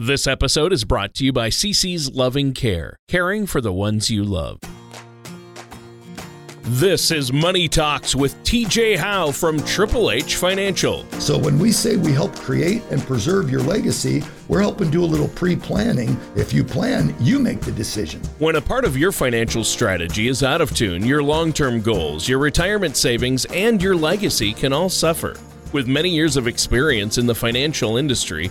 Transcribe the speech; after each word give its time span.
This 0.00 0.28
episode 0.28 0.72
is 0.72 0.84
brought 0.84 1.12
to 1.14 1.24
you 1.24 1.32
by 1.32 1.48
CC's 1.48 2.14
Loving 2.14 2.52
Care, 2.52 3.00
caring 3.08 3.48
for 3.48 3.60
the 3.60 3.72
ones 3.72 4.08
you 4.08 4.22
love. 4.22 4.60
This 6.62 7.10
is 7.10 7.32
Money 7.32 7.66
Talks 7.66 8.14
with 8.14 8.36
TJ 8.44 8.96
Howe 8.96 9.32
from 9.32 9.60
Triple 9.64 10.12
H 10.12 10.36
Financial. 10.36 11.04
So, 11.18 11.36
when 11.36 11.58
we 11.58 11.72
say 11.72 11.96
we 11.96 12.12
help 12.12 12.32
create 12.36 12.84
and 12.92 13.02
preserve 13.02 13.50
your 13.50 13.62
legacy, 13.62 14.22
we're 14.46 14.60
helping 14.60 14.88
do 14.88 15.02
a 15.02 15.04
little 15.04 15.26
pre 15.26 15.56
planning. 15.56 16.16
If 16.36 16.52
you 16.52 16.62
plan, 16.62 17.12
you 17.18 17.40
make 17.40 17.58
the 17.62 17.72
decision. 17.72 18.20
When 18.38 18.54
a 18.54 18.60
part 18.60 18.84
of 18.84 18.96
your 18.96 19.10
financial 19.10 19.64
strategy 19.64 20.28
is 20.28 20.44
out 20.44 20.60
of 20.60 20.72
tune, 20.76 21.04
your 21.04 21.24
long 21.24 21.52
term 21.52 21.82
goals, 21.82 22.28
your 22.28 22.38
retirement 22.38 22.96
savings, 22.96 23.46
and 23.46 23.82
your 23.82 23.96
legacy 23.96 24.52
can 24.52 24.72
all 24.72 24.90
suffer. 24.90 25.34
With 25.72 25.86
many 25.88 26.08
years 26.08 26.36
of 26.36 26.46
experience 26.46 27.18
in 27.18 27.26
the 27.26 27.34
financial 27.34 27.98
industry, 27.98 28.50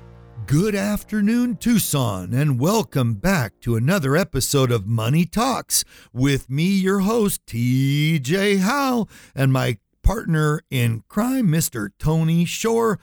Good 0.51 0.75
afternoon, 0.75 1.55
Tucson, 1.55 2.33
and 2.33 2.59
welcome 2.59 3.13
back 3.13 3.61
to 3.61 3.77
another 3.77 4.17
episode 4.17 4.69
of 4.69 4.85
Money 4.85 5.23
Talks 5.23 5.85
with 6.11 6.49
me, 6.49 6.65
your 6.65 6.99
host, 6.99 7.45
TJ 7.45 8.59
Howe, 8.59 9.07
and 9.33 9.53
my 9.53 9.77
partner 10.03 10.59
in 10.69 11.05
crime, 11.07 11.47
Mr. 11.47 11.91
Tony 11.97 12.43
Shore. 12.43 12.99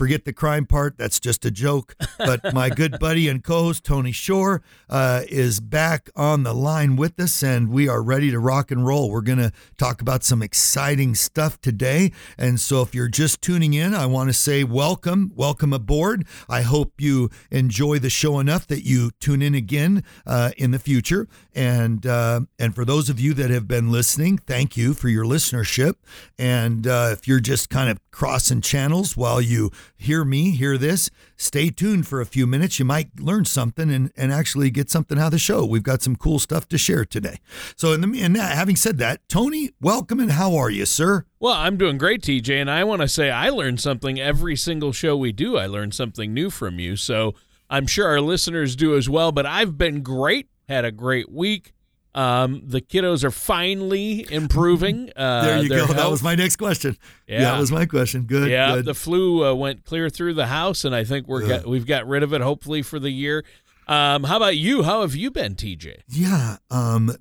Forget 0.00 0.24
the 0.24 0.32
crime 0.32 0.64
part. 0.64 0.96
That's 0.96 1.20
just 1.20 1.44
a 1.44 1.50
joke. 1.50 1.94
But 2.16 2.54
my 2.54 2.70
good 2.70 2.98
buddy 2.98 3.28
and 3.28 3.44
co 3.44 3.64
host, 3.64 3.84
Tony 3.84 4.12
Shore, 4.12 4.62
uh, 4.88 5.24
is 5.28 5.60
back 5.60 6.08
on 6.16 6.42
the 6.42 6.54
line 6.54 6.96
with 6.96 7.20
us, 7.20 7.42
and 7.42 7.68
we 7.68 7.86
are 7.86 8.02
ready 8.02 8.30
to 8.30 8.38
rock 8.38 8.70
and 8.70 8.86
roll. 8.86 9.10
We're 9.10 9.20
going 9.20 9.40
to 9.40 9.52
talk 9.76 10.00
about 10.00 10.24
some 10.24 10.40
exciting 10.40 11.14
stuff 11.14 11.60
today. 11.60 12.12
And 12.38 12.58
so, 12.58 12.80
if 12.80 12.94
you're 12.94 13.08
just 13.08 13.42
tuning 13.42 13.74
in, 13.74 13.92
I 13.92 14.06
want 14.06 14.30
to 14.30 14.32
say 14.32 14.64
welcome, 14.64 15.32
welcome 15.34 15.74
aboard. 15.74 16.26
I 16.48 16.62
hope 16.62 16.94
you 16.96 17.28
enjoy 17.50 17.98
the 17.98 18.08
show 18.08 18.38
enough 18.38 18.66
that 18.68 18.86
you 18.86 19.10
tune 19.20 19.42
in 19.42 19.54
again 19.54 20.02
uh, 20.26 20.52
in 20.56 20.70
the 20.70 20.78
future. 20.78 21.28
And 21.54 22.06
uh, 22.06 22.40
and 22.58 22.74
for 22.74 22.86
those 22.86 23.10
of 23.10 23.20
you 23.20 23.34
that 23.34 23.50
have 23.50 23.68
been 23.68 23.92
listening, 23.92 24.38
thank 24.38 24.78
you 24.78 24.94
for 24.94 25.10
your 25.10 25.26
listenership. 25.26 25.96
And 26.38 26.86
uh, 26.86 27.10
if 27.12 27.28
you're 27.28 27.40
just 27.40 27.68
kind 27.68 27.90
of 27.90 27.98
crossing 28.10 28.60
channels 28.60 29.16
while 29.16 29.40
you 29.40 29.70
hear 30.00 30.24
me, 30.24 30.50
hear 30.52 30.78
this, 30.78 31.10
stay 31.36 31.68
tuned 31.68 32.06
for 32.06 32.20
a 32.20 32.26
few 32.26 32.46
minutes. 32.46 32.78
You 32.78 32.84
might 32.84 33.20
learn 33.20 33.44
something 33.44 33.90
and, 33.90 34.10
and 34.16 34.32
actually 34.32 34.70
get 34.70 34.90
something 34.90 35.18
out 35.18 35.26
of 35.26 35.32
the 35.32 35.38
show. 35.38 35.64
We've 35.64 35.82
got 35.82 36.00
some 36.00 36.16
cool 36.16 36.38
stuff 36.38 36.66
to 36.68 36.78
share 36.78 37.04
today. 37.04 37.38
So, 37.76 37.92
in 37.92 38.00
the, 38.00 38.22
and 38.22 38.36
having 38.36 38.76
said 38.76 38.98
that, 38.98 39.28
Tony, 39.28 39.70
welcome 39.80 40.18
and 40.18 40.32
how 40.32 40.56
are 40.56 40.70
you, 40.70 40.86
sir? 40.86 41.26
Well, 41.38 41.52
I'm 41.52 41.76
doing 41.76 41.98
great, 41.98 42.22
TJ, 42.22 42.60
and 42.60 42.70
I 42.70 42.82
want 42.84 43.02
to 43.02 43.08
say 43.08 43.30
I 43.30 43.50
learn 43.50 43.76
something 43.76 44.18
every 44.18 44.56
single 44.56 44.92
show 44.92 45.16
we 45.16 45.32
do. 45.32 45.58
I 45.58 45.66
learn 45.66 45.92
something 45.92 46.32
new 46.32 46.48
from 46.50 46.78
you. 46.78 46.96
So 46.96 47.34
I'm 47.68 47.86
sure 47.86 48.08
our 48.08 48.20
listeners 48.20 48.76
do 48.76 48.96
as 48.96 49.08
well. 49.08 49.32
But 49.32 49.46
I've 49.46 49.76
been 49.76 50.02
great, 50.02 50.48
had 50.68 50.84
a 50.84 50.92
great 50.92 51.30
week. 51.30 51.72
Um, 52.14 52.62
the 52.64 52.80
kiddos 52.80 53.22
are 53.24 53.30
finally 53.30 54.26
improving. 54.30 55.10
Uh, 55.20 55.44
there 55.44 55.62
you 55.62 55.68
go. 55.68 55.86
Health. 55.86 55.96
That 55.96 56.10
was 56.10 56.22
my 56.22 56.34
next 56.34 56.56
question. 56.56 56.96
Yeah. 57.26 57.40
yeah, 57.40 57.52
that 57.52 57.60
was 57.60 57.70
my 57.70 57.84
question. 57.84 58.22
Good. 58.22 58.50
Yeah, 58.50 58.76
good. 58.76 58.84
the 58.86 58.94
flu 58.94 59.44
uh, 59.44 59.54
went 59.54 59.84
clear 59.84 60.08
through 60.08 60.34
the 60.34 60.46
house, 60.46 60.84
and 60.84 60.94
I 60.94 61.04
think 61.04 61.28
we're 61.28 61.46
got, 61.46 61.66
we've 61.66 61.86
got 61.86 62.06
rid 62.06 62.22
of 62.22 62.32
it. 62.32 62.40
Hopefully 62.40 62.82
for 62.82 62.98
the 62.98 63.10
year. 63.10 63.44
Um, 63.86 64.24
how 64.24 64.36
about 64.36 64.56
you? 64.56 64.82
How 64.82 65.02
have 65.02 65.14
you 65.14 65.30
been, 65.30 65.56
TJ? 65.56 66.02
Yeah. 66.08 66.56
Um, 66.70 67.14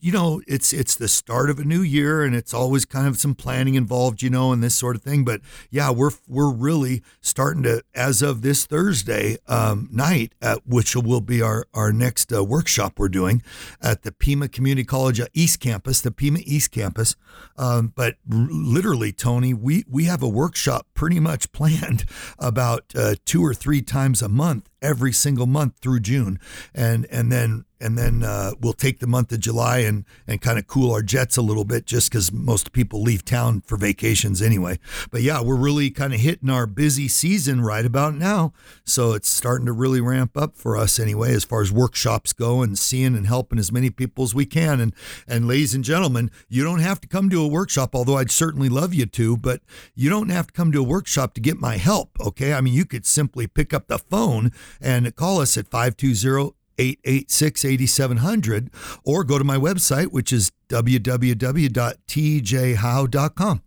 you 0.00 0.12
know, 0.12 0.40
it's 0.46 0.72
it's 0.72 0.94
the 0.94 1.08
start 1.08 1.50
of 1.50 1.58
a 1.58 1.64
new 1.64 1.82
year, 1.82 2.22
and 2.22 2.34
it's 2.34 2.54
always 2.54 2.84
kind 2.84 3.06
of 3.06 3.18
some 3.18 3.34
planning 3.34 3.74
involved, 3.74 4.22
you 4.22 4.30
know, 4.30 4.52
and 4.52 4.62
this 4.62 4.74
sort 4.74 4.94
of 4.94 5.02
thing. 5.02 5.24
But 5.24 5.40
yeah, 5.70 5.90
we're 5.90 6.12
we're 6.28 6.52
really 6.52 7.02
starting 7.20 7.64
to, 7.64 7.82
as 7.94 8.22
of 8.22 8.42
this 8.42 8.64
Thursday 8.64 9.38
um, 9.48 9.88
night, 9.90 10.34
at, 10.40 10.66
which 10.66 10.94
will 10.94 11.20
be 11.20 11.42
our 11.42 11.66
our 11.74 11.92
next 11.92 12.32
uh, 12.32 12.44
workshop 12.44 12.94
we're 12.98 13.08
doing 13.08 13.42
at 13.82 14.02
the 14.02 14.12
Pima 14.12 14.48
Community 14.48 14.84
College 14.84 15.20
East 15.34 15.58
Campus, 15.60 16.00
the 16.00 16.12
Pima 16.12 16.38
East 16.44 16.70
Campus. 16.70 17.16
Um, 17.56 17.92
but 17.94 18.16
r- 18.30 18.46
literally, 18.50 19.10
Tony, 19.12 19.52
we 19.52 19.84
we 19.88 20.04
have 20.04 20.22
a 20.22 20.28
workshop 20.28 20.86
pretty 20.94 21.18
much 21.18 21.50
planned 21.58 22.04
about 22.38 22.84
uh, 22.94 23.16
two 23.24 23.44
or 23.44 23.52
three 23.52 23.82
times 23.82 24.22
a 24.22 24.28
month 24.28 24.68
every 24.82 25.12
single 25.12 25.46
month 25.46 25.74
through 25.80 26.00
June, 26.00 26.38
and 26.74 27.06
and 27.10 27.30
then 27.32 27.64
and 27.80 27.96
then 27.96 28.22
uh, 28.24 28.52
we'll 28.60 28.72
take 28.72 28.98
the 28.98 29.06
month 29.06 29.32
of 29.32 29.40
July 29.40 29.78
and 29.78 30.04
and 30.26 30.40
kind 30.40 30.58
of 30.58 30.66
cool 30.66 30.92
our 30.92 31.02
jets 31.02 31.36
a 31.36 31.42
little 31.42 31.64
bit, 31.64 31.86
just 31.86 32.10
because 32.10 32.32
most 32.32 32.72
people 32.72 33.02
leave 33.02 33.24
town 33.24 33.60
for 33.60 33.76
vacations 33.76 34.42
anyway. 34.42 34.78
But 35.10 35.22
yeah, 35.22 35.40
we're 35.40 35.56
really 35.56 35.90
kind 35.90 36.12
of 36.12 36.20
hitting 36.20 36.50
our 36.50 36.66
busy 36.66 37.08
season 37.08 37.60
right 37.60 37.84
about 37.84 38.14
now, 38.14 38.52
so 38.84 39.12
it's 39.12 39.28
starting 39.28 39.66
to 39.66 39.72
really 39.72 40.00
ramp 40.00 40.36
up 40.36 40.56
for 40.56 40.76
us 40.76 40.98
anyway, 40.98 41.34
as 41.34 41.44
far 41.44 41.60
as 41.60 41.72
workshops 41.72 42.32
go 42.32 42.62
and 42.62 42.78
seeing 42.78 43.16
and 43.16 43.26
helping 43.26 43.58
as 43.58 43.72
many 43.72 43.90
people 43.90 44.24
as 44.24 44.34
we 44.34 44.46
can. 44.46 44.80
And 44.80 44.94
and 45.26 45.46
ladies 45.46 45.74
and 45.74 45.84
gentlemen, 45.84 46.30
you 46.48 46.64
don't 46.64 46.80
have 46.80 47.00
to 47.02 47.08
come 47.08 47.30
to 47.30 47.42
a 47.42 47.48
workshop, 47.48 47.94
although 47.94 48.16
I'd 48.16 48.30
certainly 48.30 48.68
love 48.68 48.94
you 48.94 49.06
to, 49.06 49.36
but 49.36 49.60
you 49.94 50.10
don't 50.10 50.30
have 50.30 50.48
to 50.48 50.52
come 50.52 50.72
to 50.72 50.80
a 50.80 50.84
workshop 50.84 51.34
to 51.34 51.40
get 51.40 51.58
my 51.58 51.76
help. 51.76 52.10
Okay, 52.20 52.52
I 52.54 52.60
mean 52.60 52.74
you 52.74 52.84
could 52.84 53.06
simply 53.06 53.46
pick 53.46 53.72
up 53.72 53.86
the 53.86 53.98
phone 53.98 54.50
and 54.80 55.14
call 55.16 55.40
us 55.40 55.56
at 55.56 55.68
520 55.68 56.54
886 56.78 57.64
8700 57.64 58.70
or 59.04 59.24
go 59.24 59.38
to 59.38 59.44
my 59.44 59.56
website, 59.56 60.12
which 60.12 60.32
is 60.32 60.52
www.tjhowe.com. 60.68 63.62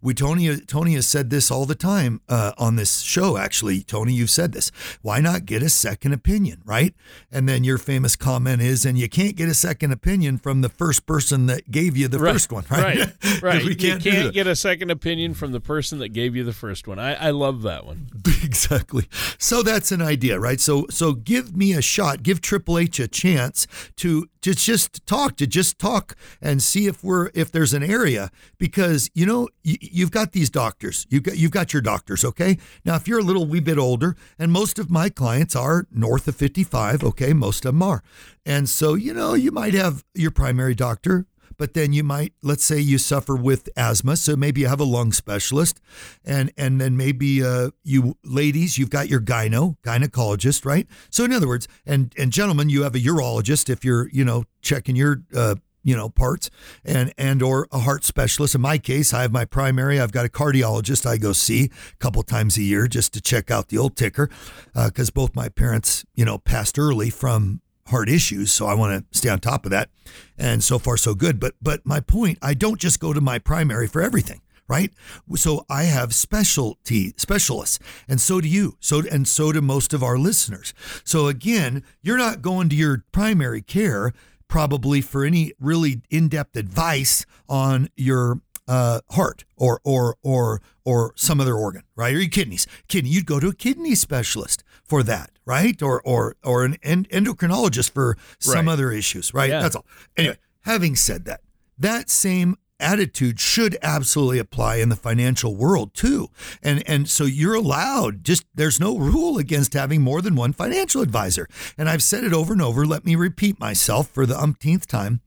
We 0.00 0.14
Tony 0.14 0.56
Tony 0.60 0.94
has 0.94 1.06
said 1.06 1.30
this 1.30 1.50
all 1.50 1.66
the 1.66 1.74
time 1.74 2.20
uh, 2.28 2.52
on 2.58 2.76
this 2.76 3.00
show. 3.00 3.36
Actually, 3.36 3.82
Tony, 3.82 4.12
you've 4.12 4.30
said 4.30 4.52
this. 4.52 4.70
Why 5.02 5.20
not 5.20 5.46
get 5.46 5.62
a 5.62 5.68
second 5.68 6.12
opinion, 6.12 6.62
right? 6.64 6.94
And 7.30 7.48
then 7.48 7.64
your 7.64 7.78
famous 7.78 8.16
comment 8.16 8.62
is, 8.62 8.84
and 8.84 8.98
you 8.98 9.08
can't 9.08 9.36
get 9.36 9.48
a 9.48 9.54
second 9.54 9.92
opinion 9.92 10.38
from 10.38 10.60
the 10.60 10.68
first 10.68 11.06
person 11.06 11.46
that 11.46 11.70
gave 11.70 11.96
you 11.96 12.08
the 12.08 12.18
right. 12.18 12.32
first 12.32 12.52
one, 12.52 12.64
right? 12.70 12.98
Right, 12.98 13.42
right. 13.42 13.64
we 13.64 13.74
can't 13.74 14.04
you 14.04 14.12
can't 14.12 14.34
get 14.34 14.46
a 14.46 14.56
second 14.56 14.90
opinion 14.90 15.34
from 15.34 15.52
the 15.52 15.60
person 15.60 15.98
that 15.98 16.10
gave 16.10 16.36
you 16.36 16.44
the 16.44 16.52
first 16.52 16.86
one. 16.86 16.98
I, 16.98 17.14
I 17.14 17.30
love 17.30 17.62
that 17.62 17.86
one. 17.86 18.08
exactly. 18.42 19.08
So 19.38 19.62
that's 19.62 19.92
an 19.92 20.02
idea, 20.02 20.38
right? 20.38 20.60
So 20.60 20.86
so 20.90 21.14
give 21.14 21.56
me 21.56 21.72
a 21.72 21.82
shot. 21.82 22.22
Give 22.22 22.40
Triple 22.40 22.78
H 22.78 23.00
a 23.00 23.08
chance 23.08 23.66
to 23.96 24.28
to 24.42 24.54
just 24.54 25.06
talk, 25.06 25.36
to 25.36 25.46
just 25.46 25.78
talk 25.78 26.16
and 26.40 26.62
see 26.62 26.86
if 26.86 27.02
we're 27.02 27.30
if 27.34 27.50
there's 27.50 27.72
an 27.72 27.82
area 27.82 28.30
because 28.58 29.10
you 29.14 29.24
know 29.24 29.48
you've 29.62 30.10
got 30.10 30.32
these 30.32 30.50
doctors, 30.50 31.06
you've 31.10 31.22
got 31.22 31.36
you've 31.36 31.50
got 31.50 31.72
your 31.72 31.82
doctors, 31.82 32.24
okay. 32.24 32.58
Now 32.84 32.96
if 32.96 33.06
you're 33.06 33.20
a 33.20 33.24
little 33.24 33.46
wee 33.46 33.60
bit 33.60 33.78
older, 33.78 34.16
and 34.38 34.52
most 34.52 34.78
of 34.78 34.90
my 34.90 35.08
clients 35.08 35.56
are 35.56 35.86
north 35.90 36.28
of 36.28 36.36
55, 36.36 37.04
okay, 37.04 37.32
most 37.32 37.64
of 37.64 37.74
them 37.74 37.82
are, 37.82 38.02
and 38.44 38.68
so 38.68 38.94
you 38.94 39.14
know 39.14 39.34
you 39.34 39.50
might 39.50 39.74
have 39.74 40.04
your 40.14 40.30
primary 40.30 40.74
doctor 40.74 41.26
but 41.56 41.74
then 41.74 41.92
you 41.92 42.02
might 42.02 42.32
let's 42.42 42.64
say 42.64 42.78
you 42.78 42.98
suffer 42.98 43.36
with 43.36 43.68
asthma 43.76 44.16
so 44.16 44.36
maybe 44.36 44.62
you 44.62 44.68
have 44.68 44.80
a 44.80 44.84
lung 44.84 45.12
specialist 45.12 45.80
and 46.24 46.50
and 46.56 46.80
then 46.80 46.96
maybe 46.96 47.44
uh, 47.44 47.70
you 47.84 48.16
ladies 48.24 48.78
you've 48.78 48.90
got 48.90 49.08
your 49.08 49.20
gyno 49.20 49.76
gynecologist 49.82 50.64
right? 50.64 50.86
So 51.10 51.24
in 51.24 51.32
other 51.32 51.48
words 51.48 51.68
and 51.86 52.12
and 52.18 52.32
gentlemen 52.32 52.68
you 52.68 52.82
have 52.82 52.94
a 52.94 52.98
urologist 52.98 53.70
if 53.70 53.84
you're 53.84 54.08
you 54.10 54.24
know 54.24 54.44
checking 54.60 54.96
your 54.96 55.22
uh, 55.34 55.54
you 55.82 55.96
know 55.96 56.08
parts 56.08 56.50
and 56.84 57.12
and 57.18 57.42
or 57.42 57.66
a 57.72 57.80
heart 57.80 58.04
specialist 58.04 58.54
in 58.54 58.60
my 58.60 58.78
case 58.78 59.12
i 59.12 59.22
have 59.22 59.32
my 59.32 59.44
primary 59.44 60.00
i've 60.00 60.12
got 60.12 60.24
a 60.24 60.28
cardiologist 60.28 61.04
i 61.04 61.16
go 61.16 61.32
see 61.32 61.70
a 61.92 61.96
couple 61.96 62.22
times 62.22 62.56
a 62.56 62.62
year 62.62 62.86
just 62.86 63.12
to 63.12 63.20
check 63.20 63.50
out 63.50 63.68
the 63.68 63.78
old 63.78 63.96
ticker 63.96 64.28
because 64.74 65.08
uh, 65.08 65.12
both 65.14 65.34
my 65.34 65.48
parents 65.48 66.04
you 66.14 66.24
know 66.24 66.38
passed 66.38 66.78
early 66.78 67.10
from 67.10 67.60
heart 67.92 68.08
issues, 68.08 68.50
so 68.50 68.66
I 68.66 68.74
want 68.74 69.10
to 69.10 69.18
stay 69.18 69.28
on 69.28 69.38
top 69.38 69.64
of 69.64 69.70
that. 69.70 69.90
And 70.38 70.62
so 70.62 70.78
far, 70.78 70.96
so 70.96 71.14
good. 71.14 71.38
But 71.38 71.54
but 71.60 71.84
my 71.84 72.00
point, 72.00 72.38
I 72.42 72.54
don't 72.54 72.80
just 72.80 73.00
go 73.00 73.12
to 73.12 73.20
my 73.20 73.38
primary 73.38 73.86
for 73.86 74.02
everything, 74.02 74.40
right? 74.68 74.92
So 75.34 75.64
I 75.68 75.84
have 75.84 76.14
specialty 76.14 77.14
specialists, 77.16 77.78
and 78.08 78.20
so 78.20 78.40
do 78.40 78.48
you. 78.48 78.76
So 78.80 79.02
and 79.10 79.28
so 79.28 79.52
do 79.52 79.60
most 79.60 79.92
of 79.92 80.02
our 80.02 80.18
listeners. 80.18 80.74
So 81.04 81.28
again, 81.28 81.84
you're 82.02 82.18
not 82.18 82.42
going 82.42 82.68
to 82.70 82.76
your 82.76 83.04
primary 83.12 83.62
care 83.62 84.12
probably 84.52 85.00
for 85.00 85.24
any 85.24 85.50
really 85.58 86.02
in-depth 86.10 86.56
advice 86.56 87.24
on 87.48 87.88
your 87.96 88.38
uh, 88.68 89.00
heart 89.12 89.46
or 89.56 89.80
or 89.82 90.14
or 90.22 90.60
or 90.84 91.14
some 91.16 91.40
other 91.40 91.54
organ, 91.54 91.82
right? 91.96 92.14
Or 92.14 92.20
your 92.20 92.28
kidneys. 92.28 92.66
Kidney, 92.86 93.08
you'd 93.08 93.24
go 93.24 93.40
to 93.40 93.48
a 93.48 93.54
kidney 93.54 93.94
specialist 93.94 94.62
for 94.84 95.02
that, 95.04 95.30
right? 95.46 95.82
Or 95.82 96.02
or 96.02 96.36
or 96.44 96.66
an 96.66 96.76
endocrinologist 96.82 97.92
for 97.92 98.18
some 98.38 98.66
right. 98.66 98.72
other 98.74 98.92
issues, 98.92 99.32
right? 99.32 99.48
Yeah. 99.48 99.62
That's 99.62 99.74
all. 99.74 99.86
Anyway, 100.18 100.36
having 100.66 100.96
said 100.96 101.24
that, 101.24 101.40
that 101.78 102.10
same 102.10 102.56
attitude 102.82 103.40
should 103.40 103.78
absolutely 103.82 104.38
apply 104.38 104.76
in 104.76 104.88
the 104.88 104.96
financial 104.96 105.56
world 105.56 105.94
too. 105.94 106.28
And 106.62 106.82
and 106.88 107.08
so 107.08 107.24
you're 107.24 107.54
allowed 107.54 108.24
just 108.24 108.44
there's 108.54 108.80
no 108.80 108.98
rule 108.98 109.38
against 109.38 109.74
having 109.74 110.02
more 110.02 110.20
than 110.20 110.34
one 110.34 110.52
financial 110.52 111.00
advisor. 111.00 111.48
And 111.78 111.88
I've 111.88 112.02
said 112.02 112.24
it 112.24 112.32
over 112.32 112.52
and 112.52 112.62
over, 112.62 112.84
let 112.84 113.04
me 113.04 113.14
repeat 113.14 113.58
myself 113.60 114.08
for 114.08 114.26
the 114.26 114.38
umpteenth 114.38 114.86
time 114.86 115.20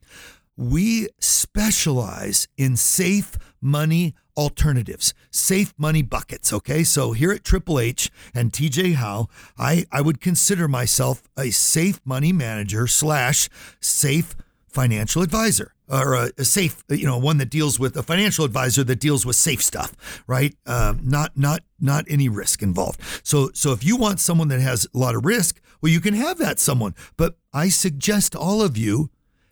we 0.57 1.09
specialize 1.19 2.47
in 2.57 2.77
safe 2.77 3.37
money 3.61 4.15
alternatives, 4.37 5.13
safe 5.31 5.73
money 5.77 6.01
buckets. 6.01 6.51
Okay. 6.51 6.83
So 6.83 7.13
here 7.13 7.31
at 7.31 7.43
Triple 7.43 7.79
H 7.79 8.09
and 8.33 8.51
TJ 8.51 8.95
Howe, 8.95 9.27
I, 9.57 9.85
I 9.91 10.01
would 10.01 10.21
consider 10.21 10.67
myself 10.67 11.23
a 11.37 11.51
safe 11.51 11.99
money 12.05 12.33
manager 12.33 12.87
slash 12.87 13.49
safe 13.79 14.35
financial 14.75 15.23
advisor 15.23 15.73
or 15.89 16.13
a, 16.13 16.31
a, 16.37 16.45
safe, 16.45 16.83
you 16.89 17.07
know, 17.07 17.17
one 17.17 17.37
that 17.37 17.49
deals 17.49 17.79
with 17.79 17.95
a 17.97 18.03
financial 18.03 18.45
advisor 18.45 18.83
that 18.83 18.99
deals 18.99 19.25
with 19.25 19.35
safe 19.35 19.63
stuff, 19.63 20.23
right? 20.27 20.53
Um, 20.65 20.99
not, 21.03 21.37
not, 21.37 21.61
not 21.79 22.05
any 22.09 22.29
risk 22.29 22.61
involved. 22.61 22.99
So, 23.23 23.49
so 23.53 23.71
if 23.71 23.83
you 23.83 23.95
want 23.95 24.19
someone 24.19 24.49
that 24.49 24.59
has 24.59 24.87
a 24.93 24.97
lot 24.97 25.15
of 25.15 25.25
risk, 25.25 25.61
well, 25.81 25.91
you 25.91 26.01
can 26.01 26.13
have 26.13 26.37
that 26.39 26.59
someone. 26.59 26.93
But 27.17 27.37
I 27.53 27.69
suggest 27.69 28.35
all 28.35 28.61
of 28.61 28.77
you 28.77 29.09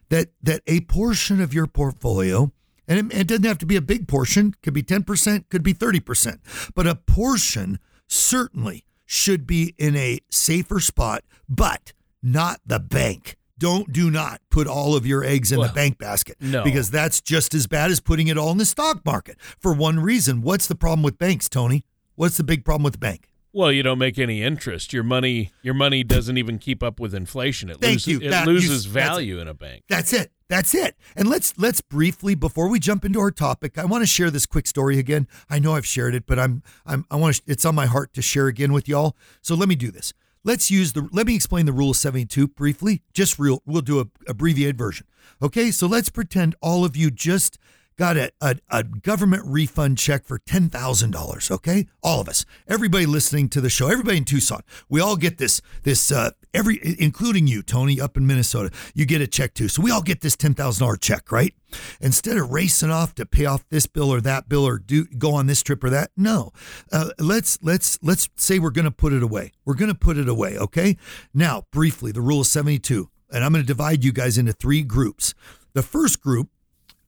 that 0.09 0.29
that 0.43 0.61
a 0.67 0.81
portion 0.81 1.41
of 1.41 1.55
your 1.55 1.65
portfolio 1.65 2.51
and 2.87 3.11
it, 3.11 3.17
it 3.17 3.27
doesn't 3.27 3.45
have 3.45 3.57
to 3.57 3.65
be 3.65 3.75
a 3.75 3.81
big 3.81 4.07
portion 4.07 4.53
could 4.61 4.73
be 4.73 4.83
10% 4.83 5.49
could 5.49 5.63
be 5.63 5.73
30% 5.73 6.71
but 6.75 6.85
a 6.85 6.95
portion 6.95 7.79
certainly 8.07 8.85
should 9.05 9.47
be 9.47 9.73
in 9.79 9.95
a 9.95 10.19
safer 10.29 10.79
spot 10.79 11.23
but 11.49 11.93
not 12.21 12.59
the 12.63 12.79
bank 12.79 13.37
don't 13.63 13.93
do 13.93 14.11
not 14.11 14.41
put 14.49 14.67
all 14.67 14.93
of 14.93 15.05
your 15.07 15.23
eggs 15.23 15.49
in 15.49 15.57
well, 15.57 15.69
the 15.69 15.73
bank 15.73 15.97
basket 15.97 16.35
no. 16.41 16.65
because 16.65 16.91
that's 16.91 17.21
just 17.21 17.53
as 17.53 17.65
bad 17.65 17.91
as 17.91 18.01
putting 18.01 18.27
it 18.27 18.37
all 18.37 18.51
in 18.51 18.57
the 18.57 18.65
stock 18.65 18.99
market 19.05 19.37
for 19.57 19.71
one 19.71 20.01
reason 20.01 20.41
what's 20.41 20.67
the 20.67 20.75
problem 20.75 21.01
with 21.01 21.17
banks 21.17 21.47
tony 21.47 21.85
what's 22.15 22.35
the 22.35 22.43
big 22.43 22.65
problem 22.65 22.83
with 22.83 22.91
the 22.91 22.99
bank 22.99 23.29
well, 23.55 23.71
you 23.71 23.83
don't 23.83 23.99
make 23.99 24.17
any 24.17 24.41
interest. 24.41 24.93
Your 24.93 25.03
money, 25.03 25.51
your 25.61 25.75
money 25.75 26.03
doesn't 26.03 26.39
even 26.39 26.57
keep 26.57 26.81
up 26.81 26.99
with 26.99 27.13
inflation. 27.13 27.69
It 27.69 27.77
Thank 27.79 28.07
loses, 28.07 28.07
you. 28.07 28.19
it 28.21 28.31
that, 28.31 28.47
loses 28.47 28.87
you, 28.87 28.91
value 28.91 29.37
in 29.39 29.47
a 29.47 29.53
bank. 29.53 29.83
That's 29.87 30.11
it. 30.11 30.31
That's 30.49 30.73
it. 30.73 30.95
And 31.15 31.27
let's 31.27 31.53
let's 31.55 31.79
briefly 31.79 32.33
before 32.33 32.67
we 32.67 32.79
jump 32.79 33.05
into 33.05 33.19
our 33.19 33.29
topic, 33.29 33.77
I 33.77 33.85
want 33.85 34.01
to 34.01 34.07
share 34.07 34.31
this 34.31 34.47
quick 34.47 34.65
story 34.65 34.97
again. 34.97 35.27
I 35.51 35.59
know 35.59 35.75
I've 35.75 35.85
shared 35.85 36.15
it, 36.15 36.25
but 36.25 36.39
I'm 36.39 36.63
I'm 36.83 37.05
I 37.11 37.15
want 37.15 37.35
to 37.35 37.41
it's 37.45 37.63
on 37.63 37.75
my 37.75 37.85
heart 37.85 38.11
to 38.13 38.23
share 38.23 38.47
again 38.47 38.73
with 38.73 38.89
y'all. 38.89 39.15
So 39.43 39.53
let 39.53 39.69
me 39.69 39.75
do 39.75 39.91
this. 39.91 40.13
Let's 40.43 40.69
use 40.69 40.93
the 40.93 41.07
let 41.11 41.27
me 41.27 41.35
explain 41.35 41.65
the 41.65 41.73
rule 41.73 41.91
of 41.91 41.97
72 41.97 42.49
briefly. 42.49 43.01
Just 43.13 43.39
real 43.39 43.61
we'll 43.65 43.81
do 43.81 43.99
a 43.99 44.07
abbreviated 44.27 44.77
version. 44.77 45.07
Okay? 45.41 45.71
So 45.71 45.87
let's 45.87 46.09
pretend 46.09 46.55
all 46.61 46.83
of 46.83 46.95
you 46.95 47.11
just 47.11 47.57
got 47.97 48.17
a, 48.17 48.31
a, 48.41 48.55
a 48.69 48.83
government 48.83 49.43
refund 49.45 49.97
check 49.97 50.25
for 50.25 50.39
$10,000, 50.39 51.51
okay? 51.51 51.87
All 52.01 52.19
of 52.19 52.27
us, 52.27 52.45
everybody 52.67 53.05
listening 53.05 53.49
to 53.49 53.61
the 53.61 53.69
show, 53.69 53.87
everybody 53.87 54.17
in 54.17 54.25
Tucson, 54.25 54.61
we 54.89 54.99
all 54.99 55.15
get 55.15 55.37
this, 55.37 55.61
this, 55.83 56.11
uh, 56.11 56.31
every, 56.53 56.79
including 56.99 57.47
you, 57.47 57.61
Tony, 57.61 57.99
up 57.99 58.17
in 58.17 58.27
Minnesota, 58.27 58.71
you 58.93 59.05
get 59.05 59.21
a 59.21 59.27
check 59.27 59.53
too. 59.53 59.67
So 59.67 59.81
we 59.81 59.91
all 59.91 60.01
get 60.01 60.21
this 60.21 60.35
$10,000 60.35 61.01
check, 61.01 61.31
right? 61.31 61.53
Instead 61.99 62.37
of 62.37 62.51
racing 62.51 62.91
off 62.91 63.15
to 63.15 63.25
pay 63.25 63.45
off 63.45 63.67
this 63.69 63.87
bill 63.87 64.13
or 64.13 64.21
that 64.21 64.47
bill 64.47 64.67
or 64.67 64.77
do 64.77 65.05
go 65.05 65.33
on 65.33 65.47
this 65.47 65.63
trip 65.63 65.83
or 65.83 65.89
that, 65.89 66.11
no. 66.15 66.51
Uh, 66.91 67.09
let's 67.17 67.57
let's 67.63 67.97
let's 68.03 68.29
say 68.35 68.59
we're 68.59 68.69
going 68.69 68.85
to 68.85 68.91
put 68.91 69.13
it 69.13 69.23
away. 69.23 69.51
We're 69.65 69.73
going 69.73 69.91
to 69.91 69.97
put 69.97 70.17
it 70.17 70.29
away, 70.29 70.57
okay? 70.57 70.97
Now, 71.33 71.63
briefly, 71.71 72.11
the 72.11 72.21
rule 72.21 72.41
of 72.41 72.47
72, 72.47 73.09
and 73.31 73.43
I'm 73.43 73.51
going 73.51 73.63
to 73.63 73.67
divide 73.67 74.03
you 74.03 74.11
guys 74.11 74.37
into 74.37 74.53
three 74.53 74.83
groups. 74.83 75.33
The 75.73 75.81
first 75.81 76.21
group 76.21 76.49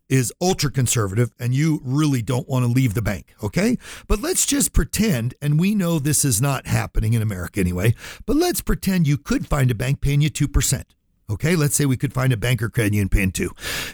is 0.09 0.33
ultra 0.41 0.71
conservative 0.71 1.33
and 1.39 1.53
you 1.53 1.81
really 1.83 2.21
don't 2.21 2.47
want 2.47 2.65
to 2.65 2.71
leave 2.71 2.93
the 2.93 3.01
bank, 3.01 3.33
okay? 3.41 3.77
But 4.07 4.21
let's 4.21 4.45
just 4.45 4.73
pretend, 4.73 5.33
and 5.41 5.59
we 5.59 5.75
know 5.75 5.99
this 5.99 6.23
is 6.23 6.41
not 6.41 6.67
happening 6.67 7.13
in 7.13 7.21
America 7.21 7.59
anyway, 7.59 7.95
but 8.25 8.35
let's 8.35 8.61
pretend 8.61 9.07
you 9.07 9.17
could 9.17 9.47
find 9.47 9.71
a 9.71 9.75
bank 9.75 10.01
paying 10.01 10.21
you 10.21 10.29
2%. 10.29 10.83
Okay, 11.27 11.55
let's 11.55 11.75
say 11.75 11.85
we 11.85 11.97
could 11.97 12.13
find 12.13 12.31
a 12.31 12.37
banker 12.37 12.69
credit 12.69 12.93
union 12.93 13.09
paying 13.09 13.31
two. 13.31 13.49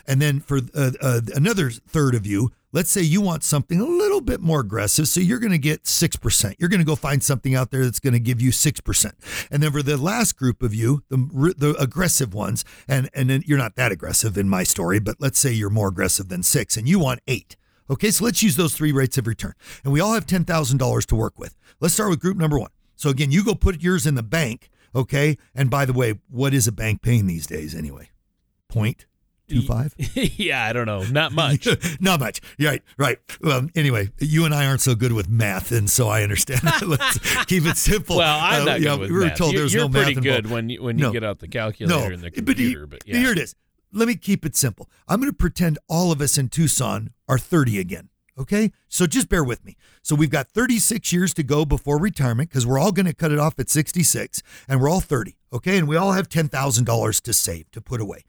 And 0.06 0.22
then 0.22 0.42
for 0.42 0.60
uh, 0.76 0.92
uh, 1.02 1.22
another 1.34 1.70
third 1.70 2.14
of 2.14 2.26
you, 2.26 2.52
let's 2.72 2.92
say 2.92 3.02
you 3.02 3.22
want 3.22 3.44
something 3.44 3.80
a 3.80 3.86
little 3.86 4.22
bit 4.22 4.42
more 4.42 4.60
aggressive. 4.60 5.08
So 5.08 5.20
you're 5.20 5.40
going 5.40 5.52
to 5.52 5.58
get 5.58 5.84
6%. 5.84 6.56
You're 6.60 6.70
going 6.70 6.80
to 6.80 6.86
go 6.86 6.96
find 6.96 7.24
something 7.24 7.56
out 7.56 7.72
there 7.72 7.84
that's 7.84 8.00
going 8.00 8.14
to 8.14 8.20
give 8.20 8.42
you 8.42 8.52
6%. 8.52 9.12
And 9.52 9.64
then 9.64 9.72
for 9.72 9.82
the 9.82 9.98
last 9.98 10.38
group 10.38 10.62
of 10.64 10.74
you, 10.74 11.04
the, 11.10 11.54
the 11.58 11.76
aggressive 11.80 12.34
ones, 12.34 12.64
and, 12.88 13.10
and 13.14 13.30
then 13.30 13.44
you're 13.46 13.58
not 13.58 13.76
that 13.76 13.92
aggressive 13.92 14.38
in 14.38 14.50
my 14.50 14.64
story, 14.64 15.00
but 15.00 15.18
let's 15.20 15.40
say 15.40 15.52
you're 15.52 15.70
more 15.70 15.90
aggressive 15.90 16.30
than 16.30 16.44
six 16.44 16.78
and 16.78 16.88
you 16.88 17.00
want 17.00 17.22
eight. 17.28 17.58
Okay, 17.90 18.12
so 18.12 18.24
let's 18.24 18.42
use 18.42 18.56
those 18.56 18.74
three 18.74 18.92
rates 18.92 19.18
of 19.18 19.28
return. 19.28 19.54
And 19.84 19.92
we 19.92 20.00
all 20.00 20.14
have 20.14 20.26
$10,000 20.26 21.06
to 21.06 21.16
work 21.16 21.38
with. 21.38 21.58
Let's 21.80 21.94
start 21.94 22.10
with 22.10 22.20
group 22.20 22.38
number 22.38 22.58
one. 22.58 22.70
So 22.96 23.10
again, 23.10 23.32
you 23.32 23.44
go 23.44 23.56
put 23.56 23.82
yours 23.82 24.06
in 24.06 24.16
the 24.16 24.24
bank 24.24 24.70
Okay. 24.94 25.38
And 25.56 25.70
by 25.70 25.86
the 25.86 25.94
way, 25.94 26.20
what 26.30 26.54
is 26.54 26.68
a 26.68 26.72
bank 26.72 27.02
paying 27.02 27.28
these 27.28 27.48
days 27.48 27.74
anyway? 27.76 28.10
Point 28.68 29.06
two 29.52 29.62
five? 29.62 29.94
yeah, 30.16 30.66
I 30.66 30.74
don't 30.74 30.86
know. 30.86 31.04
Not 31.04 31.32
much. 31.32 31.68
Not 32.00 32.20
much. 32.20 32.42
Right, 32.60 32.82
right. 32.98 33.20
Well, 33.42 33.68
anyway, 33.76 34.10
you 34.20 34.46
and 34.46 34.54
I 34.54 34.66
aren't 34.66 34.82
so 34.82 34.96
good 34.96 35.14
with 35.14 35.30
math, 35.30 35.72
and 35.72 35.90
so 35.90 36.08
I 36.08 36.24
understand. 36.24 36.62
Let's 36.82 37.46
keep 37.46 37.66
it 37.66 37.78
simple. 37.78 38.18
Well, 38.18 38.40
I'm 38.40 38.64
uh, 38.64 38.66
not 38.66 38.82
yeah, 38.82 38.92
good 38.92 39.00
with 39.02 39.10
we 39.12 39.18
were 39.18 39.26
math. 39.26 39.38
told 39.38 39.56
there's 39.56 39.76
no 39.76 39.90
pretty 39.90 40.12
involved. 40.12 40.24
good 40.24 40.48
when 40.48 40.70
you, 40.70 40.84
when 40.84 40.98
you 40.98 41.06
no. 41.06 41.12
get 41.12 41.24
out 41.24 41.40
the 41.40 41.48
calculator 41.48 42.10
no. 42.10 42.14
and 42.14 42.24
the 42.24 42.32
computer. 42.32 42.88
But, 42.88 43.00
but 43.00 43.08
yeah. 43.08 43.18
here 43.20 43.32
it 43.32 43.38
is. 43.38 43.56
Let 43.94 44.08
me 44.08 44.16
keep 44.16 44.46
it 44.46 44.56
simple. 44.56 44.90
I'm 45.08 45.20
going 45.20 45.32
to 45.32 45.38
pretend 45.38 45.78
all 45.90 46.12
of 46.12 46.22
us 46.22 46.38
in 46.38 46.48
Tucson 46.48 47.12
are 47.28 47.38
30 47.38 47.80
again. 47.80 48.10
Okay. 48.38 48.72
So 48.88 49.06
just 49.06 49.30
bear 49.30 49.44
with 49.44 49.64
me. 49.66 49.78
So 50.02 50.16
we've 50.16 50.30
got 50.30 50.48
36 50.48 51.12
years 51.12 51.34
to 51.36 51.44
go 51.44 51.66
before 51.66 52.00
retirement 52.00 52.50
because 52.50 52.66
we're 52.66 52.80
all 52.80 52.92
going 52.92 53.06
to 53.06 53.14
cut 53.14 53.32
it 53.32 53.40
off 53.40 53.60
at 53.60 53.70
66 53.70 54.42
and 54.68 54.82
we're 54.82 54.90
all 54.90 55.02
30. 55.02 55.38
Okay. 55.54 55.78
And 55.78 55.88
we 55.88 55.96
all 55.96 56.14
have 56.14 56.30
$10,000 56.30 57.22
to 57.22 57.34
save, 57.34 57.70
to 57.72 57.82
put 57.82 58.02
away. 58.02 58.24